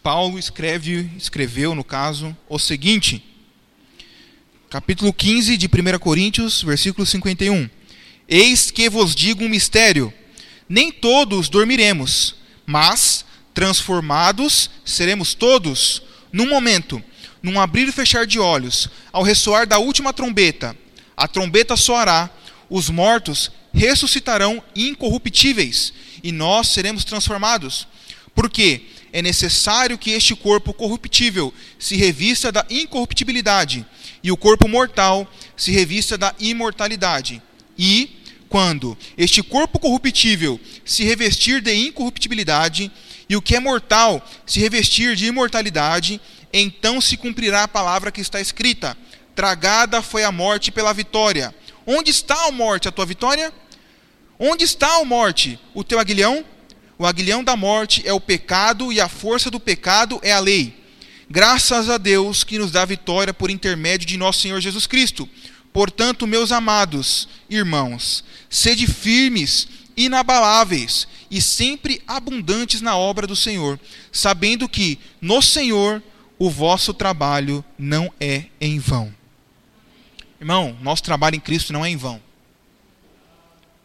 Paulo 0.03 0.37
escreve, 0.37 1.09
escreveu, 1.17 1.73
no 1.73 1.83
caso, 1.83 2.35
o 2.49 2.59
seguinte: 2.59 3.23
capítulo 4.69 5.13
15 5.13 5.55
de 5.55 5.67
1 5.67 5.97
Coríntios, 5.97 6.61
versículo 6.61 7.05
51. 7.05 7.69
Eis 8.27 8.69
que 8.69 8.89
vos 8.89 9.15
digo 9.15 9.45
um 9.45 9.49
mistério: 9.49 10.13
nem 10.67 10.91
todos 10.91 11.47
dormiremos, 11.47 12.35
mas 12.65 13.23
transformados 13.53 14.69
seremos 14.83 15.33
todos, 15.33 16.03
num 16.33 16.49
momento, 16.49 17.01
num 17.41 17.57
abrir 17.57 17.87
e 17.87 17.91
fechar 17.93 18.27
de 18.27 18.39
olhos, 18.39 18.89
ao 19.13 19.23
ressoar 19.23 19.65
da 19.65 19.79
última 19.79 20.11
trombeta. 20.11 20.75
A 21.15 21.29
trombeta 21.29 21.77
soará, 21.77 22.29
os 22.69 22.89
mortos 22.89 23.51
ressuscitarão 23.73 24.61
incorruptíveis, 24.75 25.93
e 26.21 26.33
nós 26.33 26.67
seremos 26.67 27.05
transformados. 27.05 27.87
Porque 28.35 28.83
é 29.11 29.21
necessário 29.21 29.97
que 29.97 30.11
este 30.11 30.35
corpo 30.35 30.73
corruptível 30.73 31.53
se 31.77 31.95
revista 31.95 32.51
da 32.51 32.65
incorruptibilidade 32.69 33.85
e 34.23 34.31
o 34.31 34.37
corpo 34.37 34.67
mortal 34.67 35.31
se 35.55 35.71
revista 35.71 36.17
da 36.17 36.33
imortalidade. 36.39 37.41
E, 37.77 38.09
quando 38.49 38.97
este 39.17 39.43
corpo 39.43 39.79
corruptível 39.79 40.59
se 40.83 41.03
revestir 41.03 41.61
de 41.61 41.73
incorruptibilidade 41.73 42.91
e 43.29 43.35
o 43.35 43.41
que 43.41 43.55
é 43.55 43.59
mortal 43.59 44.25
se 44.45 44.59
revestir 44.59 45.15
de 45.15 45.27
imortalidade, 45.27 46.19
então 46.51 47.01
se 47.01 47.17
cumprirá 47.17 47.63
a 47.63 47.67
palavra 47.67 48.11
que 48.11 48.21
está 48.21 48.39
escrita: 48.39 48.97
Tragada 49.35 50.01
foi 50.01 50.23
a 50.23 50.31
morte 50.31 50.71
pela 50.71 50.93
vitória. 50.93 51.53
Onde 51.85 52.11
está 52.11 52.47
a 52.47 52.51
morte, 52.51 52.87
a 52.87 52.91
tua 52.91 53.05
vitória? 53.05 53.51
Onde 54.39 54.63
está 54.63 54.97
a 54.97 55.05
morte, 55.05 55.59
o 55.73 55.83
teu 55.83 55.99
aguilhão? 55.99 56.45
O 57.03 57.05
aguilhão 57.05 57.43
da 57.43 57.57
morte 57.57 58.01
é 58.05 58.13
o 58.13 58.21
pecado 58.21 58.89
e 58.89 59.01
a 59.01 59.09
força 59.09 59.51
do 59.51 59.59
pecado 59.59 60.21
é 60.23 60.31
a 60.31 60.39
lei. 60.39 60.73
Graças 61.29 61.89
a 61.89 61.97
Deus 61.97 62.45
que 62.45 62.57
nos 62.57 62.71
dá 62.71 62.85
vitória 62.85 63.33
por 63.33 63.51
intermédio 63.51 64.07
de 64.07 64.15
nosso 64.15 64.39
Senhor 64.39 64.61
Jesus 64.61 64.87
Cristo. 64.87 65.27
Portanto, 65.73 66.25
meus 66.25 66.49
amados 66.49 67.27
irmãos, 67.49 68.23
sede 68.49 68.87
firmes, 68.87 69.67
inabaláveis 69.97 71.05
e 71.29 71.41
sempre 71.41 72.01
abundantes 72.07 72.79
na 72.79 72.95
obra 72.95 73.27
do 73.27 73.35
Senhor, 73.35 73.77
sabendo 74.09 74.69
que 74.69 74.97
no 75.19 75.41
Senhor 75.41 76.01
o 76.39 76.49
vosso 76.49 76.93
trabalho 76.93 77.65
não 77.77 78.13
é 78.17 78.45
em 78.61 78.79
vão. 78.79 79.13
Irmão, 80.39 80.77
nosso 80.81 81.03
trabalho 81.03 81.35
em 81.35 81.41
Cristo 81.41 81.73
não 81.73 81.83
é 81.83 81.89
em 81.89 81.97
vão. 81.97 82.21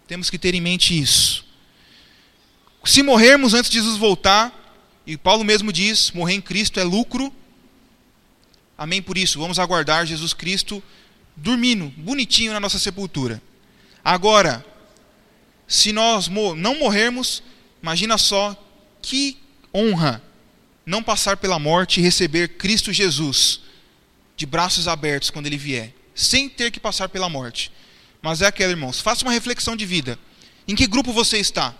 Temos 0.06 0.30
que 0.30 0.38
ter 0.38 0.54
em 0.54 0.60
mente 0.60 0.96
isso. 0.96 1.37
Se 2.88 3.02
morrermos 3.02 3.52
antes 3.52 3.70
de 3.70 3.76
Jesus 3.76 3.98
voltar, 3.98 4.50
e 5.06 5.14
Paulo 5.14 5.44
mesmo 5.44 5.70
diz: 5.70 6.10
morrer 6.12 6.32
em 6.32 6.40
Cristo 6.40 6.80
é 6.80 6.82
lucro. 6.82 7.30
Amém 8.78 9.02
por 9.02 9.18
isso. 9.18 9.38
Vamos 9.38 9.58
aguardar 9.58 10.06
Jesus 10.06 10.32
Cristo 10.32 10.82
dormindo, 11.36 11.92
bonitinho 11.98 12.50
na 12.50 12.58
nossa 12.58 12.78
sepultura. 12.78 13.42
Agora, 14.02 14.64
se 15.66 15.92
nós 15.92 16.28
não 16.56 16.78
morrermos, 16.78 17.42
imagina 17.82 18.16
só 18.16 18.56
que 19.02 19.36
honra 19.74 20.22
não 20.86 21.02
passar 21.02 21.36
pela 21.36 21.58
morte 21.58 22.00
e 22.00 22.02
receber 22.02 22.56
Cristo 22.56 22.90
Jesus 22.90 23.60
de 24.34 24.46
braços 24.46 24.88
abertos 24.88 25.28
quando 25.28 25.44
ele 25.44 25.58
vier, 25.58 25.92
sem 26.14 26.48
ter 26.48 26.70
que 26.70 26.80
passar 26.80 27.10
pela 27.10 27.28
morte. 27.28 27.70
Mas 28.22 28.40
é 28.40 28.46
aquela, 28.46 28.72
irmãos, 28.72 28.98
faça 28.98 29.26
uma 29.26 29.32
reflexão 29.32 29.76
de 29.76 29.84
vida. 29.84 30.18
Em 30.66 30.74
que 30.74 30.86
grupo 30.86 31.12
você 31.12 31.36
está? 31.36 31.74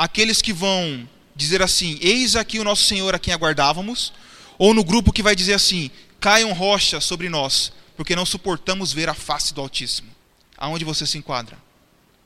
Aqueles 0.00 0.40
que 0.40 0.50
vão 0.50 1.06
dizer 1.36 1.60
assim: 1.60 1.98
Eis 2.00 2.34
aqui 2.34 2.58
o 2.58 2.64
nosso 2.64 2.84
Senhor 2.84 3.14
a 3.14 3.18
quem 3.18 3.34
aguardávamos, 3.34 4.14
ou 4.56 4.72
no 4.72 4.82
grupo 4.82 5.12
que 5.12 5.22
vai 5.22 5.36
dizer 5.36 5.52
assim: 5.52 5.90
Caiam 6.18 6.54
rochas 6.54 7.04
sobre 7.04 7.28
nós, 7.28 7.70
porque 7.98 8.16
não 8.16 8.24
suportamos 8.24 8.94
ver 8.94 9.10
a 9.10 9.14
face 9.14 9.52
do 9.52 9.60
Altíssimo. 9.60 10.10
Aonde 10.56 10.86
você 10.86 11.06
se 11.06 11.18
enquadra? 11.18 11.58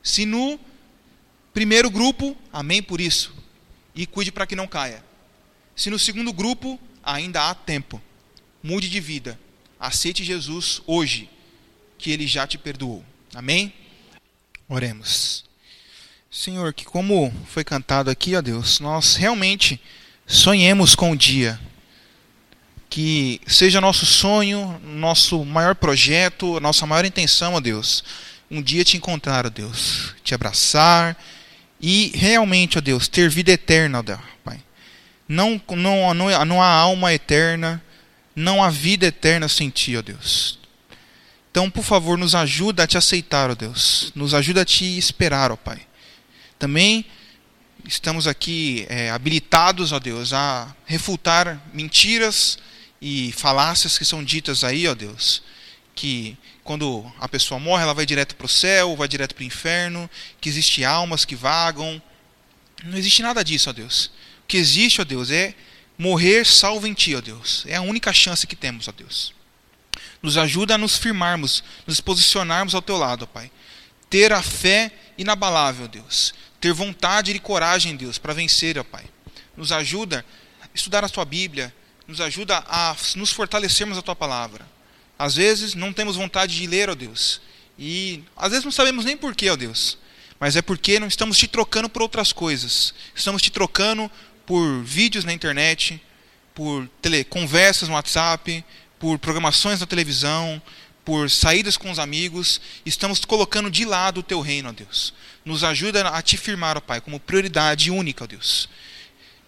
Se 0.01 0.25
no 0.25 0.57
primeiro 1.53 1.89
grupo, 1.89 2.37
amém 2.51 2.81
por 2.81 3.01
isso, 3.01 3.33
e 3.93 4.05
cuide 4.05 4.31
para 4.31 4.47
que 4.47 4.55
não 4.55 4.67
caia. 4.67 5.03
Se 5.75 5.89
no 5.89 5.99
segundo 5.99 6.31
grupo, 6.31 6.79
ainda 7.03 7.49
há 7.49 7.55
tempo. 7.55 8.01
Mude 8.63 8.89
de 8.89 9.01
vida. 9.01 9.37
Aceite 9.77 10.23
Jesus 10.23 10.81
hoje, 10.87 11.29
que 11.97 12.09
ele 12.09 12.25
já 12.25 12.47
te 12.47 12.57
perdoou. 12.57 13.03
Amém? 13.33 13.73
Oremos. 14.69 15.43
Senhor, 16.35 16.73
que 16.73 16.83
como 16.83 17.33
foi 17.47 17.63
cantado 17.63 18.09
aqui, 18.09 18.35
ó 18.35 18.41
Deus, 18.41 18.81
nós 18.81 19.15
realmente 19.15 19.79
sonhemos 20.27 20.93
com 20.93 21.11
o 21.11 21.15
dia. 21.15 21.57
Que 22.89 23.39
seja 23.47 23.79
nosso 23.79 24.05
sonho, 24.05 24.77
nosso 24.83 25.45
maior 25.45 25.75
projeto, 25.75 26.59
nossa 26.59 26.85
maior 26.85 27.05
intenção, 27.05 27.53
ó 27.53 27.61
Deus, 27.61 28.03
um 28.51 28.61
dia 28.61 28.83
te 28.83 28.97
encontrar, 28.97 29.45
ó 29.45 29.49
Deus, 29.49 30.13
te 30.25 30.35
abraçar 30.35 31.15
e 31.79 32.11
realmente, 32.13 32.77
ó 32.77 32.81
Deus, 32.81 33.07
ter 33.07 33.29
vida 33.29 33.53
eterna, 33.53 33.99
ó 33.99 34.01
Deus, 34.01 34.19
Pai. 34.43 34.59
Não, 35.29 35.59
não, 35.69 36.13
não, 36.13 36.45
não 36.45 36.61
há 36.61 36.67
alma 36.67 37.13
eterna, 37.13 37.81
não 38.35 38.61
há 38.61 38.69
vida 38.69 39.05
eterna 39.05 39.47
sem 39.47 39.69
Ti, 39.69 39.95
ó 39.95 40.01
Deus. 40.01 40.59
Então, 41.49 41.71
por 41.71 41.85
favor, 41.85 42.17
nos 42.17 42.35
ajuda 42.35 42.83
a 42.83 42.87
te 42.87 42.97
aceitar, 42.97 43.49
ó 43.49 43.55
Deus. 43.55 44.11
Nos 44.13 44.33
ajuda 44.33 44.63
a 44.63 44.65
te 44.65 44.97
esperar, 44.97 45.49
ó 45.49 45.55
Pai. 45.55 45.79
Também 46.57 47.05
estamos 47.85 48.27
aqui 48.27 48.85
é, 48.89 49.09
habilitados, 49.09 49.91
ó 49.91 49.99
Deus, 49.99 50.33
a 50.33 50.73
refutar 50.85 51.61
mentiras 51.73 52.57
e 53.01 53.31
falácias 53.33 53.97
que 53.97 54.05
são 54.05 54.23
ditas 54.23 54.63
aí, 54.63 54.87
ó 54.87 54.95
Deus, 54.95 55.43
que 55.93 56.37
quando 56.63 57.05
a 57.19 57.27
pessoa 57.27 57.59
morre, 57.59 57.83
ela 57.83 57.93
vai 57.93 58.05
direto 58.05 58.35
para 58.35 58.45
o 58.45 58.49
céu, 58.49 58.95
vai 58.95 59.07
direto 59.07 59.35
para 59.35 59.43
o 59.43 59.45
inferno, 59.45 60.09
que 60.41 60.49
existe 60.49 60.83
almas 60.83 61.25
que 61.25 61.35
vagam. 61.35 62.01
Não 62.83 62.97
existe 62.97 63.21
nada 63.21 63.43
disso, 63.43 63.69
ó 63.69 63.73
Deus. 63.73 64.05
O 64.43 64.47
que 64.47 64.57
existe, 64.57 65.01
ó 65.01 65.03
Deus, 65.03 65.29
é 65.29 65.53
morrer 65.97 66.45
salvo 66.45 66.87
em 66.87 66.93
Ti, 66.93 67.15
ó 67.15 67.21
Deus. 67.21 67.65
É 67.67 67.75
a 67.75 67.81
única 67.81 68.11
chance 68.11 68.47
que 68.47 68.55
temos, 68.55 68.87
ó 68.87 68.91
Deus. 68.91 69.33
Nos 70.21 70.37
ajuda 70.37 70.75
a 70.75 70.77
nos 70.77 70.97
firmarmos, 70.97 71.63
nos 71.85 72.01
posicionarmos 72.01 72.73
ao 72.73 72.81
Teu 72.81 72.97
lado, 72.97 73.23
ó 73.23 73.27
Pai. 73.27 73.51
Ter 74.09 74.33
a 74.33 74.41
fé 74.41 74.91
inabalável, 75.17 75.87
Deus 75.87 76.33
ter 76.59 76.73
vontade 76.73 77.31
e 77.31 77.39
coragem, 77.39 77.95
Deus, 77.95 78.17
para 78.17 78.33
vencer, 78.33 78.77
ó 78.77 78.83
Pai. 78.83 79.05
Nos 79.55 79.71
ajuda 79.71 80.25
a 80.61 80.67
estudar 80.73 81.03
a 81.03 81.09
Tua 81.09 81.25
Bíblia, 81.25 81.73
nos 82.07 82.21
ajuda 82.21 82.63
a 82.67 82.95
nos 83.15 83.31
fortalecermos 83.31 83.97
a 83.97 84.01
Tua 84.01 84.15
palavra. 84.15 84.65
Às 85.17 85.35
vezes 85.35 85.75
não 85.75 85.93
temos 85.93 86.15
vontade 86.15 86.55
de 86.55 86.67
ler, 86.67 86.89
ó 86.89 86.95
Deus, 86.95 87.41
e 87.77 88.23
às 88.35 88.49
vezes 88.51 88.65
não 88.65 88.71
sabemos 88.71 89.05
nem 89.05 89.15
porquê, 89.15 89.49
ó 89.49 89.55
Deus, 89.55 89.97
mas 90.39 90.55
é 90.55 90.61
porque 90.61 90.99
não 90.99 91.07
estamos 91.07 91.37
te 91.37 91.47
trocando 91.47 91.89
por 91.89 92.01
outras 92.01 92.33
coisas. 92.33 92.93
Estamos 93.13 93.41
te 93.41 93.49
trocando 93.49 94.11
por 94.45 94.83
vídeos 94.83 95.23
na 95.25 95.33
internet, 95.33 96.01
por 96.53 96.87
tele, 97.01 97.23
conversas 97.23 97.87
no 97.87 97.95
WhatsApp, 97.95 98.63
por 98.99 99.17
programações 99.19 99.79
na 99.79 99.85
televisão, 99.85 100.61
por 101.05 101.29
saídas 101.29 101.77
com 101.77 101.91
os 101.91 101.99
amigos, 101.99 102.59
estamos 102.83 103.23
colocando 103.23 103.69
de 103.69 103.85
lado 103.85 104.19
o 104.19 104.23
teu 104.23 104.41
reino, 104.41 104.69
ó 104.69 104.71
Deus. 104.71 105.13
Nos 105.45 105.63
ajuda 105.63 106.09
a 106.09 106.21
te 106.23 106.35
firmar, 106.35 106.75
ó 106.75 106.81
Pai, 106.81 106.99
como 106.99 107.19
prioridade 107.19 107.91
única, 107.91 108.23
ó 108.23 108.27
Deus. 108.27 108.67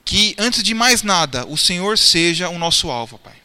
Que 0.06 0.36
antes 0.38 0.62
de 0.62 0.76
mais 0.76 1.02
nada, 1.02 1.46
o 1.48 1.58
Senhor 1.58 1.98
seja 1.98 2.48
o 2.48 2.60
nosso 2.60 2.92
alvo, 2.92 3.16
ó 3.16 3.30
Pai. 3.30 3.36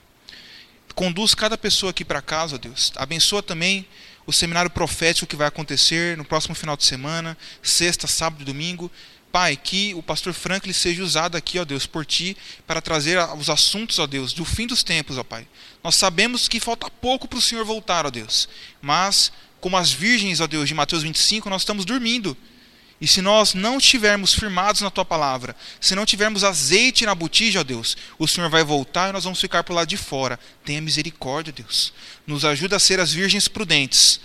Conduz 0.95 1.35
cada 1.35 1.57
pessoa 1.57 1.91
aqui 1.91 2.05
para 2.05 2.21
casa, 2.21 2.57
ó 2.57 2.59
Deus. 2.59 2.93
Abençoa 2.97 3.43
também 3.43 3.87
o 4.27 4.33
seminário 4.33 4.71
profético 4.71 5.27
que 5.27 5.35
vai 5.35 5.49
acontecer 5.49 6.17
no 6.17 6.25
próximo 6.25 6.55
final 6.55 6.77
de 6.77 6.85
semana, 6.85 7.37
sexta, 7.63 8.07
sábado 8.07 8.43
e 8.43 8.45
domingo. 8.45 8.91
Pai, 9.33 9.57
que 9.57 9.95
o 9.95 10.03
pastor 10.03 10.35
Franklin 10.35 10.75
seja 10.75 11.03
usado 11.03 11.37
aqui, 11.37 11.59
ó 11.59 11.65
Deus, 11.65 11.87
por 11.87 12.05
ti, 12.05 12.37
para 12.67 12.83
trazer 12.83 13.19
os 13.39 13.49
assuntos, 13.49 13.99
ó 13.99 14.07
Deus, 14.07 14.35
do 14.35 14.45
fim 14.45 14.67
dos 14.67 14.83
tempos, 14.83 15.17
ó 15.17 15.25
Pai. 15.25 15.49
Nós 15.83 15.95
sabemos 15.95 16.49
que 16.49 16.61
falta 16.61 16.91
pouco 16.91 17.27
para 17.27 17.39
o 17.39 17.43
Senhor 17.43 17.65
voltar, 17.65 18.05
ó 18.05 18.11
Deus. 18.11 18.47
Mas, 18.83 19.33
como 19.59 19.79
as 19.79 19.91
virgens, 19.91 20.41
ó 20.41 20.47
Deus, 20.47 20.69
de 20.69 20.75
Mateus 20.75 21.03
25, 21.03 21.49
nós 21.49 21.63
estamos 21.63 21.87
dormindo. 21.87 22.37
E 23.01 23.09
se 23.09 23.21
nós 23.21 23.53
não 23.53 23.79
estivermos 23.79 24.33
firmados 24.33 24.81
na 24.81 24.91
tua 24.91 25.05
palavra, 25.05 25.57
se 25.81 25.95
não 25.97 26.07
tivermos 26.07 26.45
azeite 26.45 27.05
na 27.05 27.15
botija, 27.15 27.59
ó 27.61 27.65
Deus, 27.65 27.97
o 28.17 28.29
Senhor 28.29 28.49
vai 28.49 28.63
voltar 28.63 29.09
e 29.09 29.13
nós 29.13 29.25
vamos 29.25 29.41
ficar 29.41 29.65
por 29.65 29.73
lá 29.73 29.85
de 29.85 29.97
fora. 29.97 30.39
Tenha 30.65 30.81
misericórdia, 30.81 31.53
Deus. 31.53 31.93
Nos 32.25 32.45
ajuda 32.45 32.77
a 32.77 32.79
ser 32.79 33.01
as 33.01 33.13
virgens 33.13 33.49
prudentes, 33.49 34.21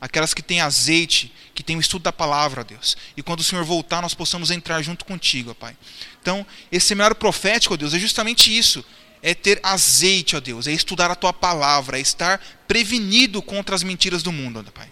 aquelas 0.00 0.32
que 0.32 0.42
têm 0.42 0.60
azeite, 0.60 1.32
que 1.54 1.62
têm 1.62 1.76
o 1.76 1.80
estudo 1.80 2.02
da 2.02 2.12
palavra, 2.12 2.64
Deus. 2.64 2.96
E 3.16 3.22
quando 3.22 3.40
o 3.40 3.44
Senhor 3.44 3.64
voltar, 3.64 4.00
nós 4.00 4.14
possamos 4.14 4.50
entrar 4.50 4.80
junto 4.82 5.04
contigo, 5.04 5.54
Pai. 5.54 5.76
Então, 6.22 6.46
esse 6.72 6.86
seminário 6.86 7.14
profético, 7.14 7.74
ó 7.74 7.76
Deus, 7.76 7.92
é 7.92 7.98
justamente 7.98 8.56
isso. 8.56 8.84
É 9.22 9.34
ter 9.34 9.60
azeite, 9.62 10.34
ó 10.34 10.40
Deus, 10.40 10.66
é 10.66 10.72
estudar 10.72 11.10
a 11.10 11.14
tua 11.14 11.32
palavra, 11.32 11.98
é 11.98 12.00
estar 12.00 12.40
prevenido 12.66 13.42
contra 13.42 13.74
as 13.74 13.82
mentiras 13.82 14.22
do 14.22 14.32
mundo, 14.32 14.64
ó 14.66 14.70
Pai. 14.70 14.88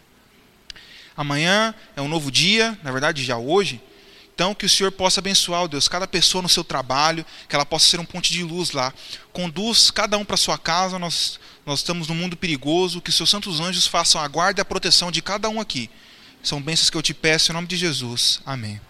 Amanhã 1.17 1.75
é 1.97 2.03
um 2.03 2.09
novo 2.09 2.31
dia, 2.31 2.79
na 2.83 2.93
verdade 2.93 3.25
já 3.25 3.39
hoje. 3.39 3.81
Então, 4.39 4.55
que 4.55 4.67
o 4.67 4.69
Senhor 4.69 4.93
possa 4.93 5.19
abençoar, 5.19 5.63
ó 5.63 5.67
Deus, 5.67 5.89
cada 5.89 6.07
pessoa 6.07 6.41
no 6.41 6.49
seu 6.49 6.63
trabalho, 6.63 7.27
que 7.49 7.57
ela 7.57 7.67
possa 7.67 7.87
ser 7.87 7.99
um 7.99 8.05
ponte 8.05 8.33
de 8.33 8.45
luz 8.45 8.71
lá. 8.71 8.95
Conduz 9.33 9.91
cada 9.91 10.17
um 10.17 10.25
para 10.25 10.37
sua 10.37 10.57
casa, 10.57 10.97
nós, 10.97 11.41
nós 11.69 11.81
estamos 11.81 12.09
num 12.09 12.15
mundo 12.15 12.35
perigoso, 12.35 12.99
que 12.99 13.13
seus 13.13 13.29
santos 13.29 13.61
anjos 13.61 13.87
façam 13.87 14.23
a 14.23 14.27
guarda 14.27 14.61
e 14.61 14.63
a 14.63 14.65
proteção 14.65 15.11
de 15.13 15.21
cada 15.21 15.51
um 15.51 15.61
aqui. 15.61 15.91
São 16.43 16.63
bênçãos 16.63 16.89
que 16.89 16.97
eu 16.97 17.03
te 17.03 17.13
peço 17.13 17.53
em 17.53 17.55
nome 17.55 17.67
de 17.67 17.77
Jesus. 17.77 18.41
Amém. 18.47 18.81